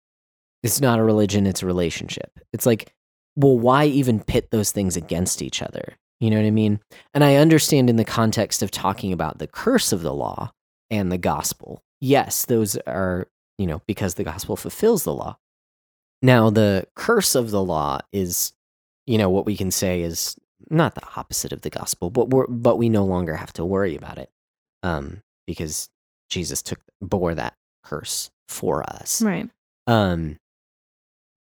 [0.62, 2.32] it's not a religion; it's a relationship.
[2.52, 2.93] It's like,
[3.36, 5.96] well, why even pit those things against each other?
[6.20, 6.80] You know what I mean?
[7.14, 10.52] And I understand in the context of talking about the curse of the law
[10.90, 11.84] and the gospel.
[12.00, 15.38] Yes, those are, you know, because the gospel fulfills the law.
[16.22, 18.54] Now, the curse of the law is,
[19.06, 20.38] you know, what we can say is
[20.70, 23.96] not the opposite of the gospel, but we're, but we no longer have to worry
[23.96, 24.30] about it,
[24.84, 25.90] um, because
[26.30, 29.22] Jesus took bore that curse for us.
[29.22, 29.50] right.
[29.88, 30.38] Um,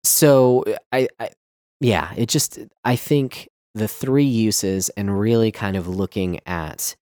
[0.03, 1.29] so I, I,
[1.79, 6.95] yeah, it just I think the three uses and really kind of looking at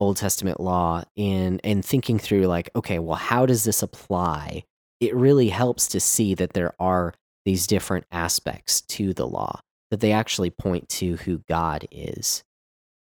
[0.00, 4.64] Old Testament law in and thinking through like, okay, well, how does this apply?
[5.00, 10.00] It really helps to see that there are these different aspects to the law that
[10.00, 12.44] they actually point to who God is.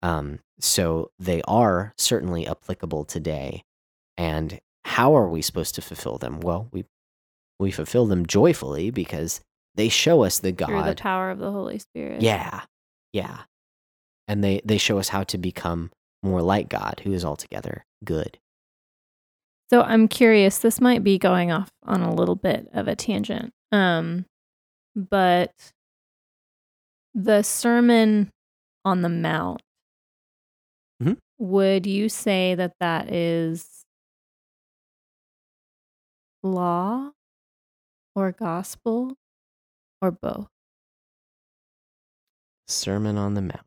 [0.03, 3.63] Um, so they are certainly applicable today.
[4.17, 6.41] And how are we supposed to fulfill them?
[6.41, 6.85] Well, we
[7.59, 9.41] we fulfill them joyfully because
[9.75, 12.23] they show us the God Through the power of the Holy Spirit.
[12.23, 12.63] yeah.
[13.13, 13.43] Yeah.
[14.29, 15.91] And they they show us how to become
[16.23, 18.39] more like God, who is altogether good.
[19.71, 23.53] So I'm curious, this might be going off on a little bit of a tangent.
[23.73, 24.27] Um
[24.95, 25.53] but
[27.15, 28.31] the Sermon
[28.85, 29.63] on the Mount
[31.03, 31.19] Mhm.
[31.39, 33.85] would you say that that is
[36.43, 37.11] law
[38.15, 39.15] or gospel
[40.03, 40.49] or both?
[42.69, 43.61] Sermon on the Mount.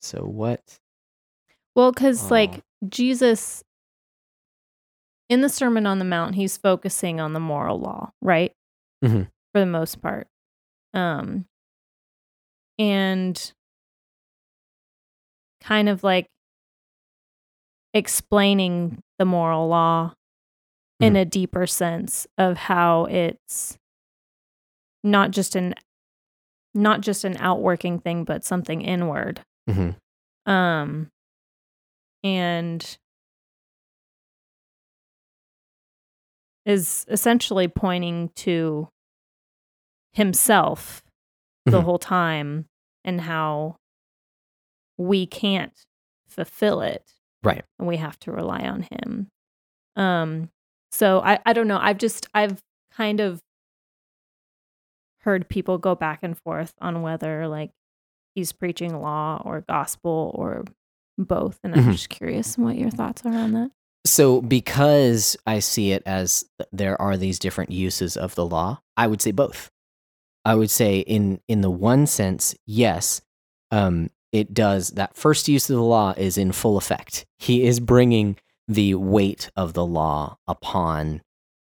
[0.00, 0.78] So what?
[1.74, 2.34] Well, because Oh.
[2.34, 3.62] like Jesus
[5.28, 8.52] in the Sermon on the Mount, he's focusing on the moral law, right?
[9.04, 9.30] Mhm.
[9.52, 10.26] For the most part.
[10.94, 11.46] Um,
[12.78, 13.52] and
[15.60, 16.26] kind of like
[17.92, 20.14] explaining the moral law
[21.00, 21.20] in Mhm.
[21.20, 23.78] a deeper sense of how it's
[25.04, 25.74] not just an
[26.74, 29.96] not just an outworking thing but something inward Mhm.
[30.46, 31.10] um
[32.24, 32.98] and
[36.64, 38.88] is essentially pointing to
[40.12, 41.02] himself
[41.64, 41.84] the Mhm.
[41.84, 42.66] whole time
[43.04, 43.76] and how
[44.96, 45.86] we can't
[46.28, 47.64] fulfill it Right.
[47.78, 49.30] and we have to rely on him
[49.96, 50.50] um
[50.90, 52.60] so i i don't know i've just i've
[52.92, 53.40] kind of
[55.28, 57.70] heard people go back and forth on whether like
[58.34, 60.64] he's preaching law or gospel or
[61.18, 61.92] both and i'm Mhm.
[61.92, 63.70] just curious what your thoughts are on that
[64.06, 69.06] So because I see it as there are these different uses of the law, I
[69.06, 69.70] would say both.
[70.46, 73.20] I would say in in the one sense, yes,
[73.70, 74.90] um, it does.
[74.90, 77.26] That first use of the law is in full effect.
[77.38, 78.36] He is bringing
[78.68, 81.20] the weight of the law upon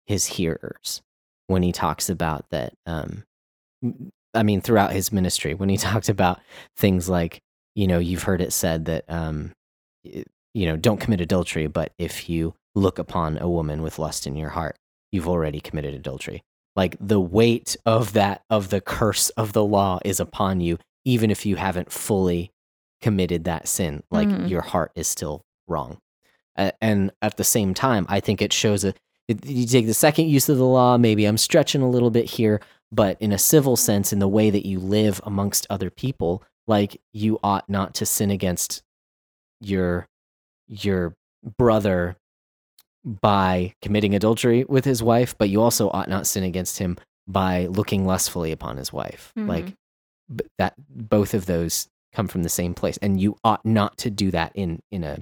[0.06, 1.02] his hearers
[1.48, 2.74] when he talks about that.
[2.86, 3.24] Um,
[4.34, 6.40] I mean, throughout his ministry, when he talked about
[6.76, 7.40] things like,
[7.76, 9.52] you know, you've heard it said that, um,
[10.04, 14.36] you know, don't commit adultery, but if you look upon a woman with lust in
[14.36, 14.76] your heart,
[15.12, 16.42] you've already committed adultery.
[16.76, 21.32] Like the weight of that, of the curse of the law is upon you, even
[21.32, 22.52] if you haven't fully
[23.02, 24.04] committed that sin.
[24.12, 24.50] Like Mhm.
[24.50, 25.98] your heart is still wrong.
[26.56, 28.94] And at the same time, I think it shows a.
[29.28, 30.98] it- You take the second use of the law.
[30.98, 32.62] Maybe I'm stretching a little bit here,
[32.92, 37.00] but in a civil sense, in the way that you live amongst other people, like
[37.13, 38.84] you ought not to sin against
[39.62, 40.08] your
[40.68, 41.13] your
[41.58, 42.18] brother
[43.06, 47.66] by committing adultery with his wife, but you also ought not sin against him by
[47.68, 49.32] looking lustfully upon his wife.
[49.38, 49.50] Mm-hmm.
[49.50, 49.74] Like
[50.58, 54.30] that, both of those come from the same place, and you ought not to do
[54.32, 55.20] that in in a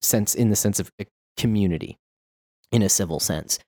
[0.00, 1.98] sense, in the sense of a community,
[2.72, 3.58] in a civil sense.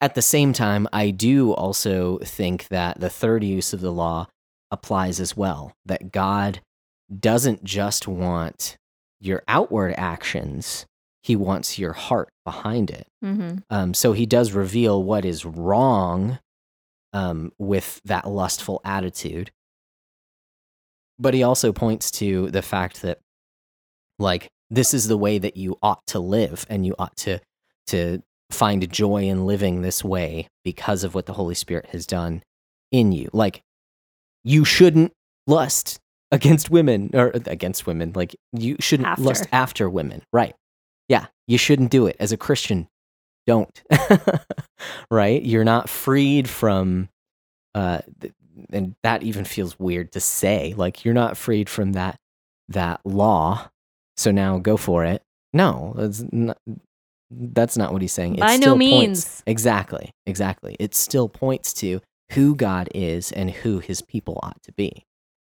[0.00, 4.28] At the same time, I do also think that the third use of the law
[4.70, 5.72] applies as well.
[5.84, 6.60] That God
[7.18, 8.76] doesn't just want
[9.20, 10.86] your outward actions,
[11.22, 13.06] He wants your heart behind it.
[13.22, 13.58] mm-hmm.
[13.68, 16.38] Um, so he does reveal what is wrong
[17.12, 19.50] um, with that lustful attitude.
[21.18, 23.18] But he also points to the fact that,
[24.18, 27.40] like, this is the way that you ought to live, and you ought to
[27.88, 32.42] to find joy in living this way because of what the Holy Spirit has done
[32.92, 33.30] in you.
[33.32, 33.62] Like,
[34.44, 35.12] you shouldn't
[35.46, 35.98] lust
[36.32, 38.12] against women or against women.
[38.14, 39.54] Like, you shouldn't lust After.
[39.54, 40.54] after women, right?
[41.08, 42.88] Yeah, you shouldn't do it as a Christian
[43.46, 43.82] don't
[45.10, 47.08] right you're not freed from
[47.74, 47.98] uh
[48.72, 52.16] and that even feels weird to say like you're not freed from that
[52.68, 53.68] that law
[54.16, 55.22] so now go for it
[55.52, 56.58] no that's not
[57.30, 59.42] that's not what he's saying By no points- means.
[59.46, 62.00] exactly exactly it still points to
[62.32, 65.04] who god is and who his people ought to be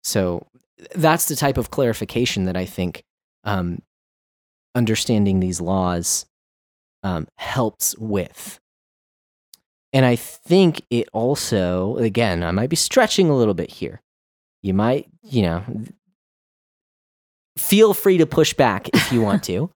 [0.03, 0.47] so
[0.95, 3.03] that's the type of clarification that i think
[3.45, 3.81] um
[4.75, 6.27] understanding these laws
[7.03, 8.59] um, helps with.
[9.95, 14.03] And I think it also, again, I might be stretching a little bit here.
[14.63, 15.65] You might, you know,
[17.57, 19.71] feel free to push back if you want to.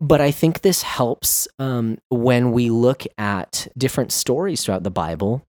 [0.00, 5.42] But I think this helps um, when we look at different stories throughout the Bible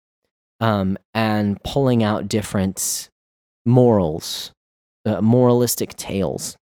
[0.62, 3.10] um, and pulling out different
[3.66, 4.52] morals
[5.08, 6.58] uh, moralistic tales.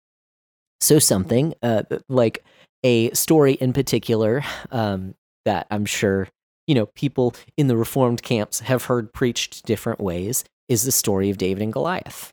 [0.80, 2.45] So something uh, like
[2.83, 5.14] a story in particular um,
[5.45, 6.28] that I'm sure
[6.66, 11.30] you know people in the reformed camps have heard preached different ways is the story
[11.30, 12.33] of David and Goliath.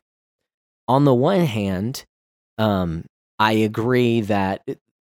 [0.88, 2.04] On the one hand,
[2.58, 3.04] um,
[3.38, 4.62] I agree that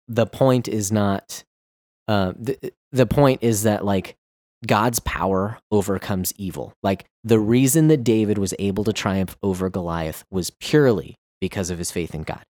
[0.08, 1.44] the point is not
[2.08, 4.16] uh, the the point is that like
[4.66, 6.74] God's power overcomes evil.
[6.82, 11.78] Like the reason that David was able to triumph over Goliath was purely because of
[11.78, 12.44] his faith in God.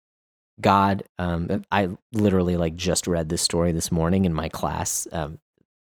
[0.61, 5.39] God, um, I literally like just read this story this morning in my class um,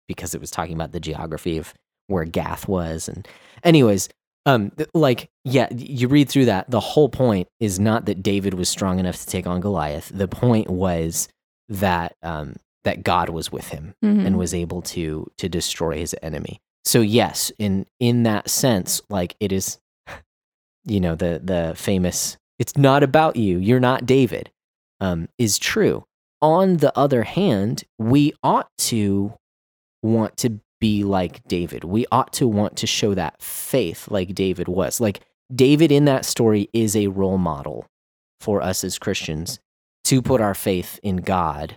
[0.08, 1.74] because it was talking about the geography of
[2.08, 3.08] where Gath was.
[3.08, 3.28] And,
[3.62, 4.08] anyways,
[4.44, 6.70] um, like, yeah, you read through that.
[6.70, 10.10] The whole point is not that David was strong enough to take on Goliath.
[10.12, 11.28] The point was
[11.68, 14.26] that um, that God was with him Mhm.
[14.26, 16.60] and was able to to destroy his enemy.
[16.84, 19.78] So yes, in in that sense, like it is,
[20.84, 23.58] you know, the the famous "It's not about you.
[23.58, 24.50] You're not David,"
[25.00, 26.04] um, is true.
[26.42, 29.34] On the other hand, we ought to
[30.02, 31.82] want to be like David.
[31.84, 35.00] We ought to want to show that faith like David was.
[35.00, 35.20] Like
[35.52, 37.86] David in that story is a role model
[38.40, 39.58] for us as Christians
[40.06, 41.76] to put our faith in God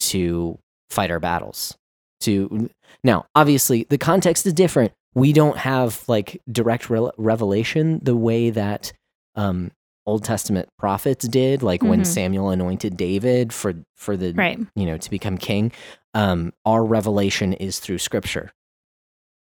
[0.00, 0.58] to
[0.90, 1.76] fight our battles.
[2.20, 2.70] To
[3.04, 4.92] now, obviously, the context is different.
[5.14, 8.92] We don't have like direct re- revelation the way that
[9.34, 9.70] um,
[10.06, 12.06] Old Testament prophets did, like when Mhm.
[12.06, 14.58] Samuel anointed David for for the Right.
[14.74, 15.72] you know to become king.
[16.14, 18.52] Um, our revelation is through Scripture.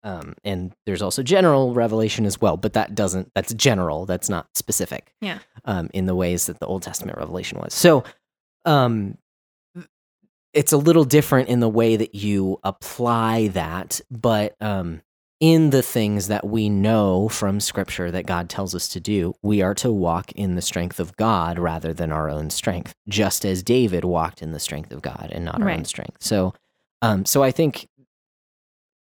[0.04, 4.48] Um, and there's also general revelation as well, but that doesn't, that's general, that's not
[4.56, 5.14] specific.
[5.20, 5.38] Yeah.
[5.64, 7.72] Um, in the ways that the Old Testament revelation was.
[7.72, 8.02] So,
[8.64, 9.16] um,
[10.52, 15.02] it's a little different in the way that you apply that, but, um,
[15.40, 19.60] in the things that we know from scripture that God tells us to do, we
[19.60, 23.64] are to walk in the strength of God rather than our own strength, just as
[23.64, 26.18] David walked in the strength of God and not our own strength.
[26.20, 26.54] So,
[27.02, 27.88] um, so I think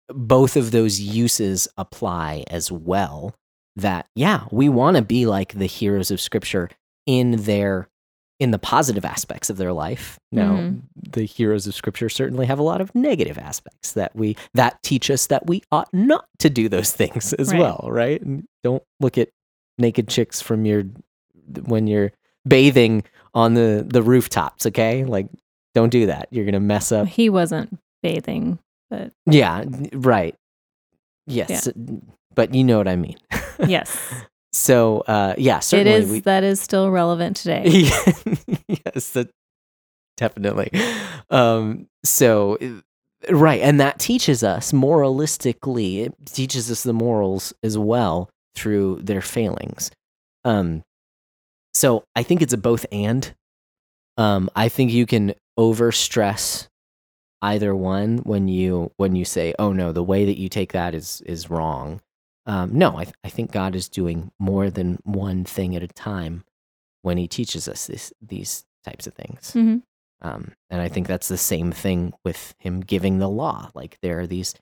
[0.08, 3.34] both of those uses apply as well.
[3.76, 6.68] That yeah, we want to be like the heroes of Scripture
[7.06, 7.88] in their
[8.40, 10.18] in the positive aspects of their life.
[10.30, 10.82] Now, Mhm.
[11.10, 15.10] the heroes of Scripture certainly have a lot of negative aspects that we that teach
[15.10, 17.60] us that we ought not to do those things as Right.
[17.60, 18.20] well, right?
[18.22, 19.28] And don't look at
[19.78, 20.84] naked chicks from your
[21.66, 22.12] when you're
[22.46, 23.04] bathing
[23.34, 24.66] on the the rooftops.
[24.66, 25.28] Okay, like
[25.74, 26.28] don't do that.
[26.30, 28.58] You're gonna mess up He wasn't bathing,
[28.90, 30.34] but yeah, right.
[31.26, 31.68] Yes,
[32.34, 33.16] but you know what I mean.
[33.66, 33.96] yes,
[34.52, 35.98] so, uh, yeah, it certainly.
[36.00, 36.10] is.
[36.10, 37.64] we- that is still relevant today.
[38.66, 39.30] yes, that,
[40.16, 40.70] definitely.
[41.30, 46.06] Um, so, uh, right, and that teaches us moralistically.
[46.06, 49.90] It teaches us the morals as well through their failings.
[50.44, 50.82] Um,
[51.74, 53.32] so I think it's a both and.
[54.16, 56.66] Um, I think you can overstress
[57.42, 60.94] either one when you when you say, "Oh no, the way that you take that
[60.94, 62.00] is is wrong."
[62.46, 65.88] Um, no, I, th- I think God is doing more than one thing at a
[65.88, 66.44] time
[67.02, 69.52] when He teaches us this, these types of things.
[69.54, 69.82] Mhm.
[70.22, 73.70] Um, and I think that's the same thing with Him giving the law.
[73.74, 74.54] Like there are these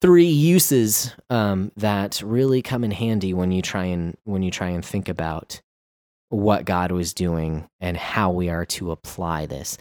[0.00, 4.68] three uses um, that really come in handy when you try and when you try
[4.68, 5.60] and think about
[6.28, 9.78] what God was doing and how we are to apply this.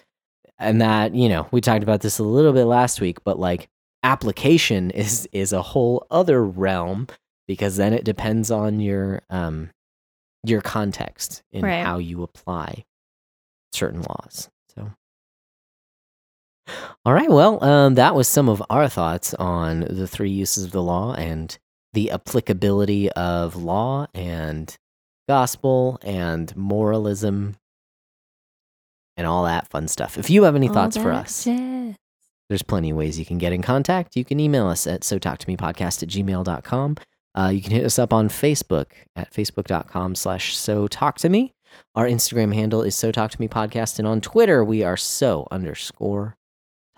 [0.57, 3.67] And that, you know, we talked about this a little bit last week, but like
[4.03, 7.07] application is is a whole other realm
[7.47, 9.69] because then it depends on your um
[10.43, 11.83] your context in Right.
[11.83, 12.85] how you apply
[13.73, 14.49] certain laws.
[14.75, 14.91] So
[17.05, 20.71] all right, well, um, that was some of our thoughts on the three uses of
[20.71, 21.55] the law and
[21.93, 24.75] the applicability of law and
[25.29, 27.55] gospel and moralism
[29.17, 30.17] and all that fun stuff.
[30.17, 31.95] If you have any All thoughts for us, jazz.
[32.49, 34.15] there's plenty of ways you can get in contact.
[34.15, 36.95] You can email us at so talk to me podcast at gmail.com.
[37.37, 41.53] Uh, you can hit us up on Facebook at facebook.com slash so talk to me.
[41.95, 43.99] Our Instagram handle is so talk to me podcast.
[43.99, 46.37] And on Twitter, we are so underscore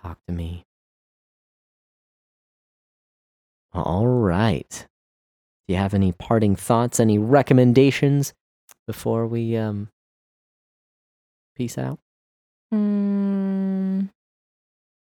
[0.02, 0.64] talk to me.
[3.74, 4.86] All right.
[5.68, 8.34] Do you have any parting thoughts, any recommendations
[8.86, 9.90] before we um
[11.56, 12.00] peace out?
[12.74, 14.10] Mm,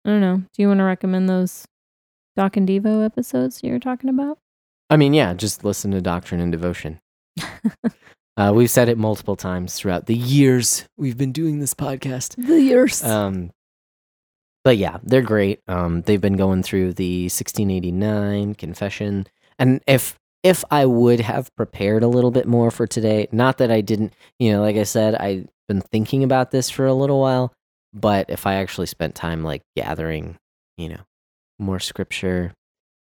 [0.04, 0.36] I don't know.
[0.36, 1.66] Do you want to recommend those
[2.36, 4.38] Doc and Devo episodes you were talking about?
[4.88, 7.00] I mean, yeah, just listen to Doctrine and Devotion.
[8.36, 12.36] Uh, we've said it multiple times throughout the years we've been doing this podcast.
[12.46, 13.04] The years.
[13.04, 13.50] Um,
[14.64, 15.61] but yeah, they're great.
[15.68, 19.26] Um, they've been going through the 1689 confession,
[19.58, 23.70] and if if I would have prepared a little bit more for today, not that
[23.70, 27.21] I didn't, you know, like I said, I've been thinking about this for a little
[27.21, 27.53] while,
[27.95, 30.37] but if I actually spent time like gathering,
[30.77, 31.01] you know,
[31.61, 32.53] more scripture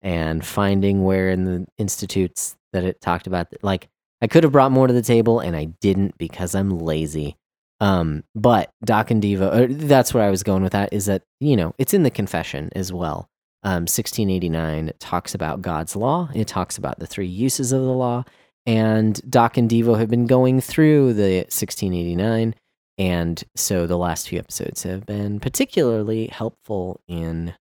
[0.04, 3.90] and finding where in the institutes that it talked about, like
[4.22, 7.36] I could have brought more to the table and I didn't because I'm lazy.
[7.80, 11.56] Um, but Doc and Devo, that's where I was going with that is that, you
[11.56, 13.28] know, it's in the confession as well.
[13.64, 16.30] Um, 1689 talks about God's law.
[16.36, 18.24] It talks about the three uses of the law.
[18.66, 22.56] And Doc and Devo have been going through the 1689.
[22.98, 27.56] And so the last few episodes have been particularly helpful in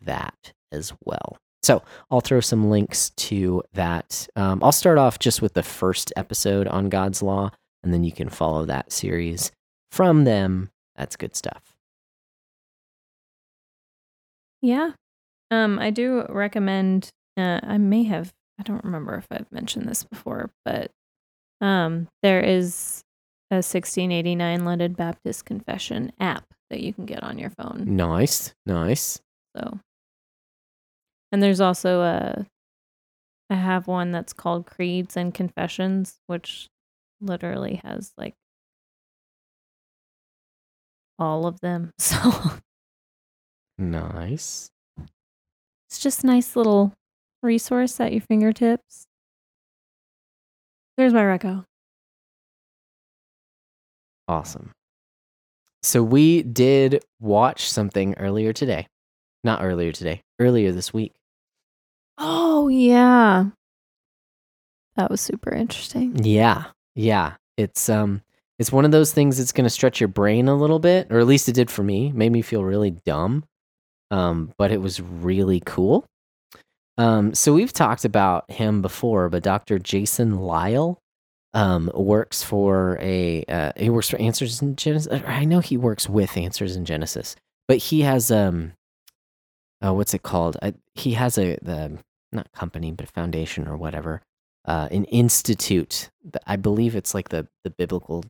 [0.00, 1.38] that as well.
[1.62, 4.28] So I'll throw some links to that.
[4.36, 7.50] Um, I'll start off just with the first episode on God's Law,
[7.82, 9.50] and then you can follow that series
[9.90, 10.70] from them.
[10.94, 11.74] That's good stuff.
[14.62, 14.92] Yeah.
[15.50, 20.04] Um, I do recommend uh, I may have I don't remember if I've mentioned this
[20.04, 20.90] before, but
[21.60, 23.02] um there is
[23.50, 27.84] a 1689 London Baptist Confession app that you can get on your phone.
[27.96, 28.54] Nice.
[28.66, 29.20] Nice.
[29.56, 29.78] So
[31.32, 32.46] and there's also a
[33.50, 36.68] I have one that's called Creeds and Confessions, which
[37.20, 38.34] literally has like
[41.18, 41.90] all of them.
[41.98, 42.16] So
[43.78, 44.70] Nice.
[45.88, 46.92] it's just nice little
[47.42, 49.06] resource at your fingertips.
[50.96, 51.64] There's my reco.
[54.28, 54.72] Awesome.
[55.82, 58.88] So we did watch something earlier today.
[59.44, 61.14] Not earlier today, earlier this week.
[62.18, 63.46] Oh yeah.
[64.96, 66.24] That was super interesting.
[66.24, 66.64] Yeah.
[66.94, 67.34] Yeah.
[67.56, 68.22] It's um
[68.58, 71.18] it's one of those things that's going to stretch your brain a little bit, or
[71.18, 72.10] at least it did for me.
[72.10, 73.44] Made me feel really dumb.
[74.10, 76.04] Um but it was really cool.
[76.98, 79.78] Um so we've talked about him before, but Dr.
[79.78, 80.98] Jason Lisle
[81.54, 85.22] um works for a uh, he works for Answers in Genesis.
[85.26, 87.36] I know he works with Answers in Genesis,
[87.68, 88.72] but he has um
[89.84, 90.56] uh, what's it called?
[90.62, 91.98] I, he has a the
[92.32, 94.22] not company but a foundation or whatever,
[94.64, 96.10] uh, an institute.
[96.46, 98.24] I believe it's like the the Biblical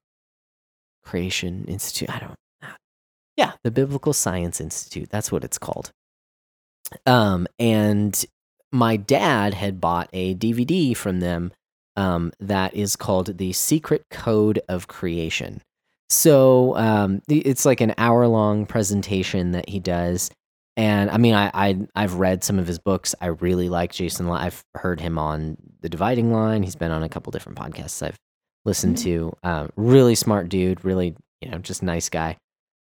[1.04, 2.10] Creation Institute.
[2.10, 2.34] I don't.
[3.36, 5.10] Yeah, the Biblical Science Institute.
[5.10, 5.92] That's what it's called.
[7.04, 8.24] Um, and
[8.76, 11.52] my dad had bought a DVD from them
[11.96, 15.62] um, that is called The Secret Code of Creation.
[16.10, 20.30] So um, it's like an hour long presentation that he does.
[20.76, 23.14] And I mean, I, I I've read some of his books.
[23.20, 24.28] I really like Jason.
[24.28, 26.62] I've heard him on The Dividing Line.
[26.62, 28.18] He's been on a couple different podcasts I've
[28.66, 29.34] listened to.
[29.42, 30.84] Uh, really smart dude.
[30.84, 32.36] Really, you know, just nice guy.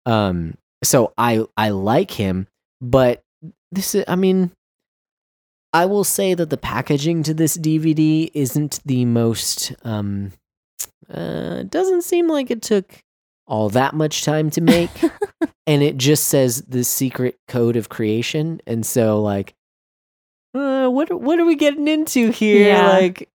[0.05, 2.49] Um, so I I like him,
[2.80, 3.22] but
[3.70, 4.05] this is.
[4.09, 4.51] I mean,
[5.72, 9.72] I will say that the packaging to this DVD isn't the most.
[9.84, 10.32] Um,
[11.12, 13.02] uh, it doesn't seem like it took
[13.46, 14.90] all that much time to make
[15.68, 19.54] and it just says the secret code of creation and so like
[20.52, 22.88] uh, what what are we getting into here Yeah.
[22.88, 23.28] like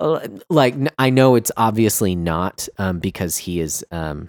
[0.00, 4.28] uh, like I know it's obviously not um because he is um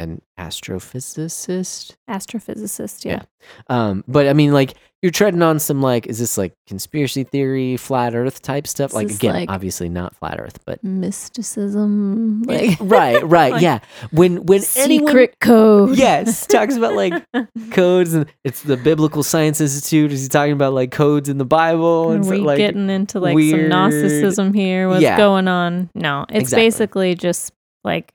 [0.00, 3.22] an astrophysicist Astrophysicist, yeah.
[3.40, 3.46] Yeah.
[3.68, 7.76] um but i mean like you're treading on some like is this like conspiracy theory
[7.76, 12.76] flat earth type stuff Is like again like- obviously not flat earth but Mysticism, like
[12.80, 13.78] right right like, yeah
[14.10, 15.96] when when anyone secret code.
[15.96, 17.12] yes talks about like
[17.70, 21.44] codes and it's the biblical science institute is he talking about like codes in the
[21.44, 24.88] bible Are and so, we like getting into like weird- some Gnosticism here?
[24.88, 25.16] What's Yeah.
[25.16, 25.90] going on?
[25.94, 26.66] No, it's Exactly.
[26.66, 27.52] basically just
[27.84, 28.12] like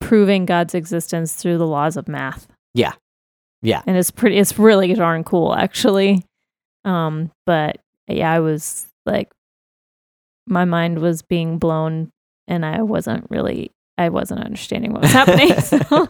[0.00, 2.46] proving God's existence through the laws of math.
[2.74, 2.92] Yeah.
[3.62, 3.82] Yeah.
[3.86, 6.24] And it's pretty it's really darn cool actually.
[6.84, 7.78] Um but
[8.08, 9.30] yeah, I was like
[10.46, 12.10] my mind was being blown
[12.48, 15.54] and I wasn't really I wasn't understanding what was happening.
[15.60, 16.08] so-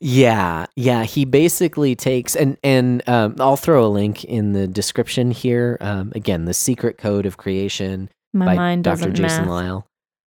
[0.00, 5.30] yeah yeah he basically takes and and um, i'll throw a link in the description
[5.30, 9.48] here um, again the secret code of creation my by mind dr jason math.
[9.48, 9.86] lisle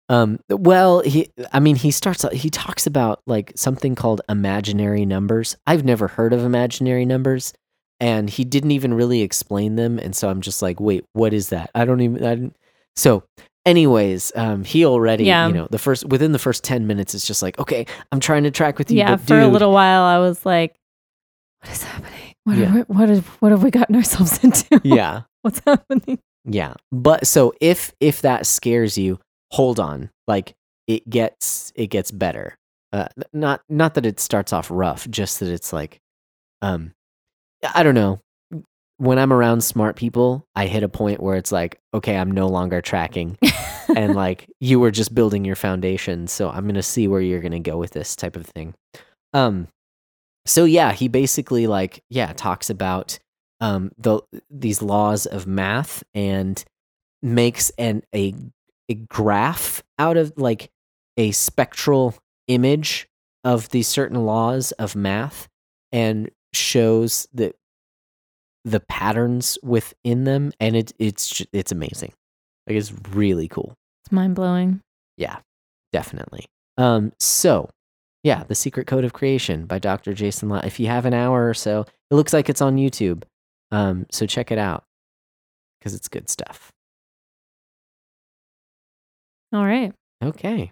[0.08, 5.56] um, well he i mean he starts he talks about like something called imaginary numbers
[5.66, 7.52] i've never heard of imaginary numbers
[7.98, 11.48] and he didn't even really explain them and so i'm just like wait what is
[11.48, 12.56] that i don't even i didn't
[12.94, 13.24] so
[13.64, 15.48] anyways um he already Yeah.
[15.48, 18.44] you know the first within the first 10 minutes it's just like okay i'm trying
[18.44, 20.76] to track with you yeah, for a little while I was like,
[21.62, 22.12] what is happening?
[22.44, 22.76] What, Yeah.
[22.76, 24.80] are, what, is, what have we gotten ourselves into?
[24.84, 26.18] yeah What's happening?
[26.44, 26.74] Yeah.
[26.92, 29.18] But so if if that scares you,
[29.56, 30.10] hold on.
[30.26, 30.54] Like
[30.86, 32.56] it gets it gets better.
[32.92, 35.98] Uh not not that it starts off rough, just that it's like
[36.60, 36.92] um
[37.74, 38.20] I don't know.
[38.98, 42.48] when I'm around smart people, I hit a point where it's like, okay, I'm no
[42.48, 43.38] longer tracking.
[43.96, 46.26] and like you were just building your foundation.
[46.26, 48.74] So I'm gonna see where you're gonna go with this type of thing.
[49.32, 49.68] Um
[50.44, 53.18] so yeah, he basically like, yeah, talks about
[53.60, 56.62] um the these laws of math and
[57.22, 58.34] makes an a
[58.88, 60.70] a graph out of like
[61.16, 62.14] a spectral
[62.48, 63.08] image
[63.44, 65.48] of these certain laws of math
[65.92, 67.54] and shows that
[68.64, 72.12] the patterns within them and it, it's it's amazing.
[72.66, 73.74] Like it's really cool.
[74.04, 74.80] It's mind blowing.
[75.16, 75.38] yeah
[75.92, 76.46] definitely.
[76.76, 77.70] Um so
[78.24, 81.48] yeah the secret code of creation by dr jason La- if you have an hour
[81.48, 83.22] or so it looks like it's on youtube.
[83.70, 84.84] Um so check it out
[85.78, 86.72] because it's good stuff
[89.56, 89.92] All right.
[90.22, 90.70] okay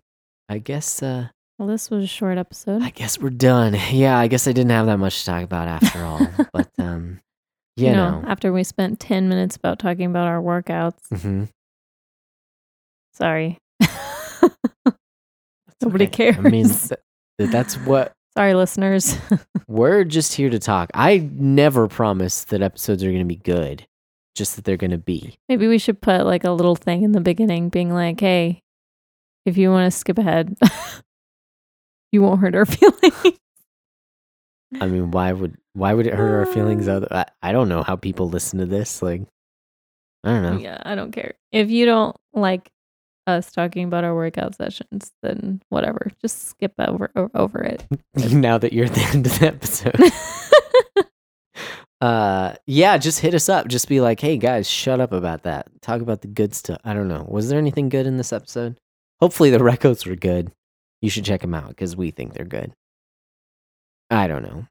[0.51, 1.28] i guess uh
[1.59, 2.82] Well, this was a short episode.
[2.82, 5.68] i guess we're done yeah i guess i didn't have that much to talk about
[5.68, 6.20] after all
[6.53, 7.20] but um
[7.76, 11.01] you, know, after we spent 10 minutes about talking about our workouts.
[11.12, 11.49] Mhm.
[13.12, 13.59] Sorry.
[15.82, 16.28] Nobody okay.
[16.35, 16.93] i mean th-
[17.51, 19.16] that's what Sorry, listeners.
[19.68, 20.91] We're just here to talk.
[20.93, 23.87] I never promise that episodes are going to be good,
[24.35, 25.37] just that they're going to be.
[25.49, 28.61] Maybe we should put like a little thing in the beginning being like, hey,
[29.45, 30.57] if you want to skip ahead,
[32.12, 33.38] you won't hurt our feelings.
[34.80, 36.88] I mean, why would why would it hurt our feelings?
[36.88, 39.03] Other, I, I don't know how people listen to this.
[39.03, 39.22] Like,
[40.24, 40.59] I don't know.
[40.59, 41.34] Yeah, I don't care.
[41.53, 42.70] If you don't like
[43.26, 46.11] us talking about our workout sessions, then whatever.
[46.20, 47.86] Just skip over over it.
[48.32, 50.12] now that you're at the end of the episode,
[52.01, 53.68] uh, yeah, just hit us up.
[53.68, 55.68] Just be like, hey guys, shut up about that.
[55.82, 56.78] Talk about the good stuff.
[56.84, 57.26] I don't know.
[57.28, 58.78] Was there anything good in this episode?
[59.21, 60.53] Hopefully, the records were good.
[61.01, 62.73] You should check them out because we think they're good.
[64.11, 64.67] I don't know.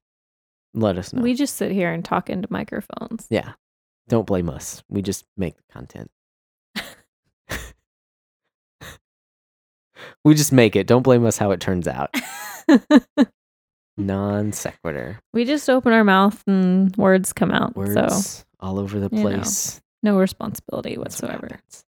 [0.74, 1.22] Let us know.
[1.22, 3.28] We just sit here and talk into microphones.
[3.30, 3.54] Yeah.
[4.08, 4.84] Don't blame us.
[4.90, 6.10] We just make the content.
[10.24, 10.88] we just make it.
[10.88, 12.14] Don't blame us how it turns out.
[13.98, 15.20] Non sequitur.
[15.34, 17.76] we just open our mouth and words come out.
[17.76, 19.80] Words So all over the you know, place.
[20.02, 21.48] no responsibility what whatsoever.
[21.52, 21.86] happens.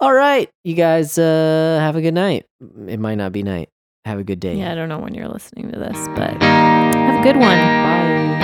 [0.00, 0.48] All right.
[0.64, 2.46] You guys uh, have a good night.
[2.86, 3.68] It might not be night.
[4.04, 4.56] Have a good day.
[4.56, 8.43] Yeah, I don't know when you're listening to this, but have a good one.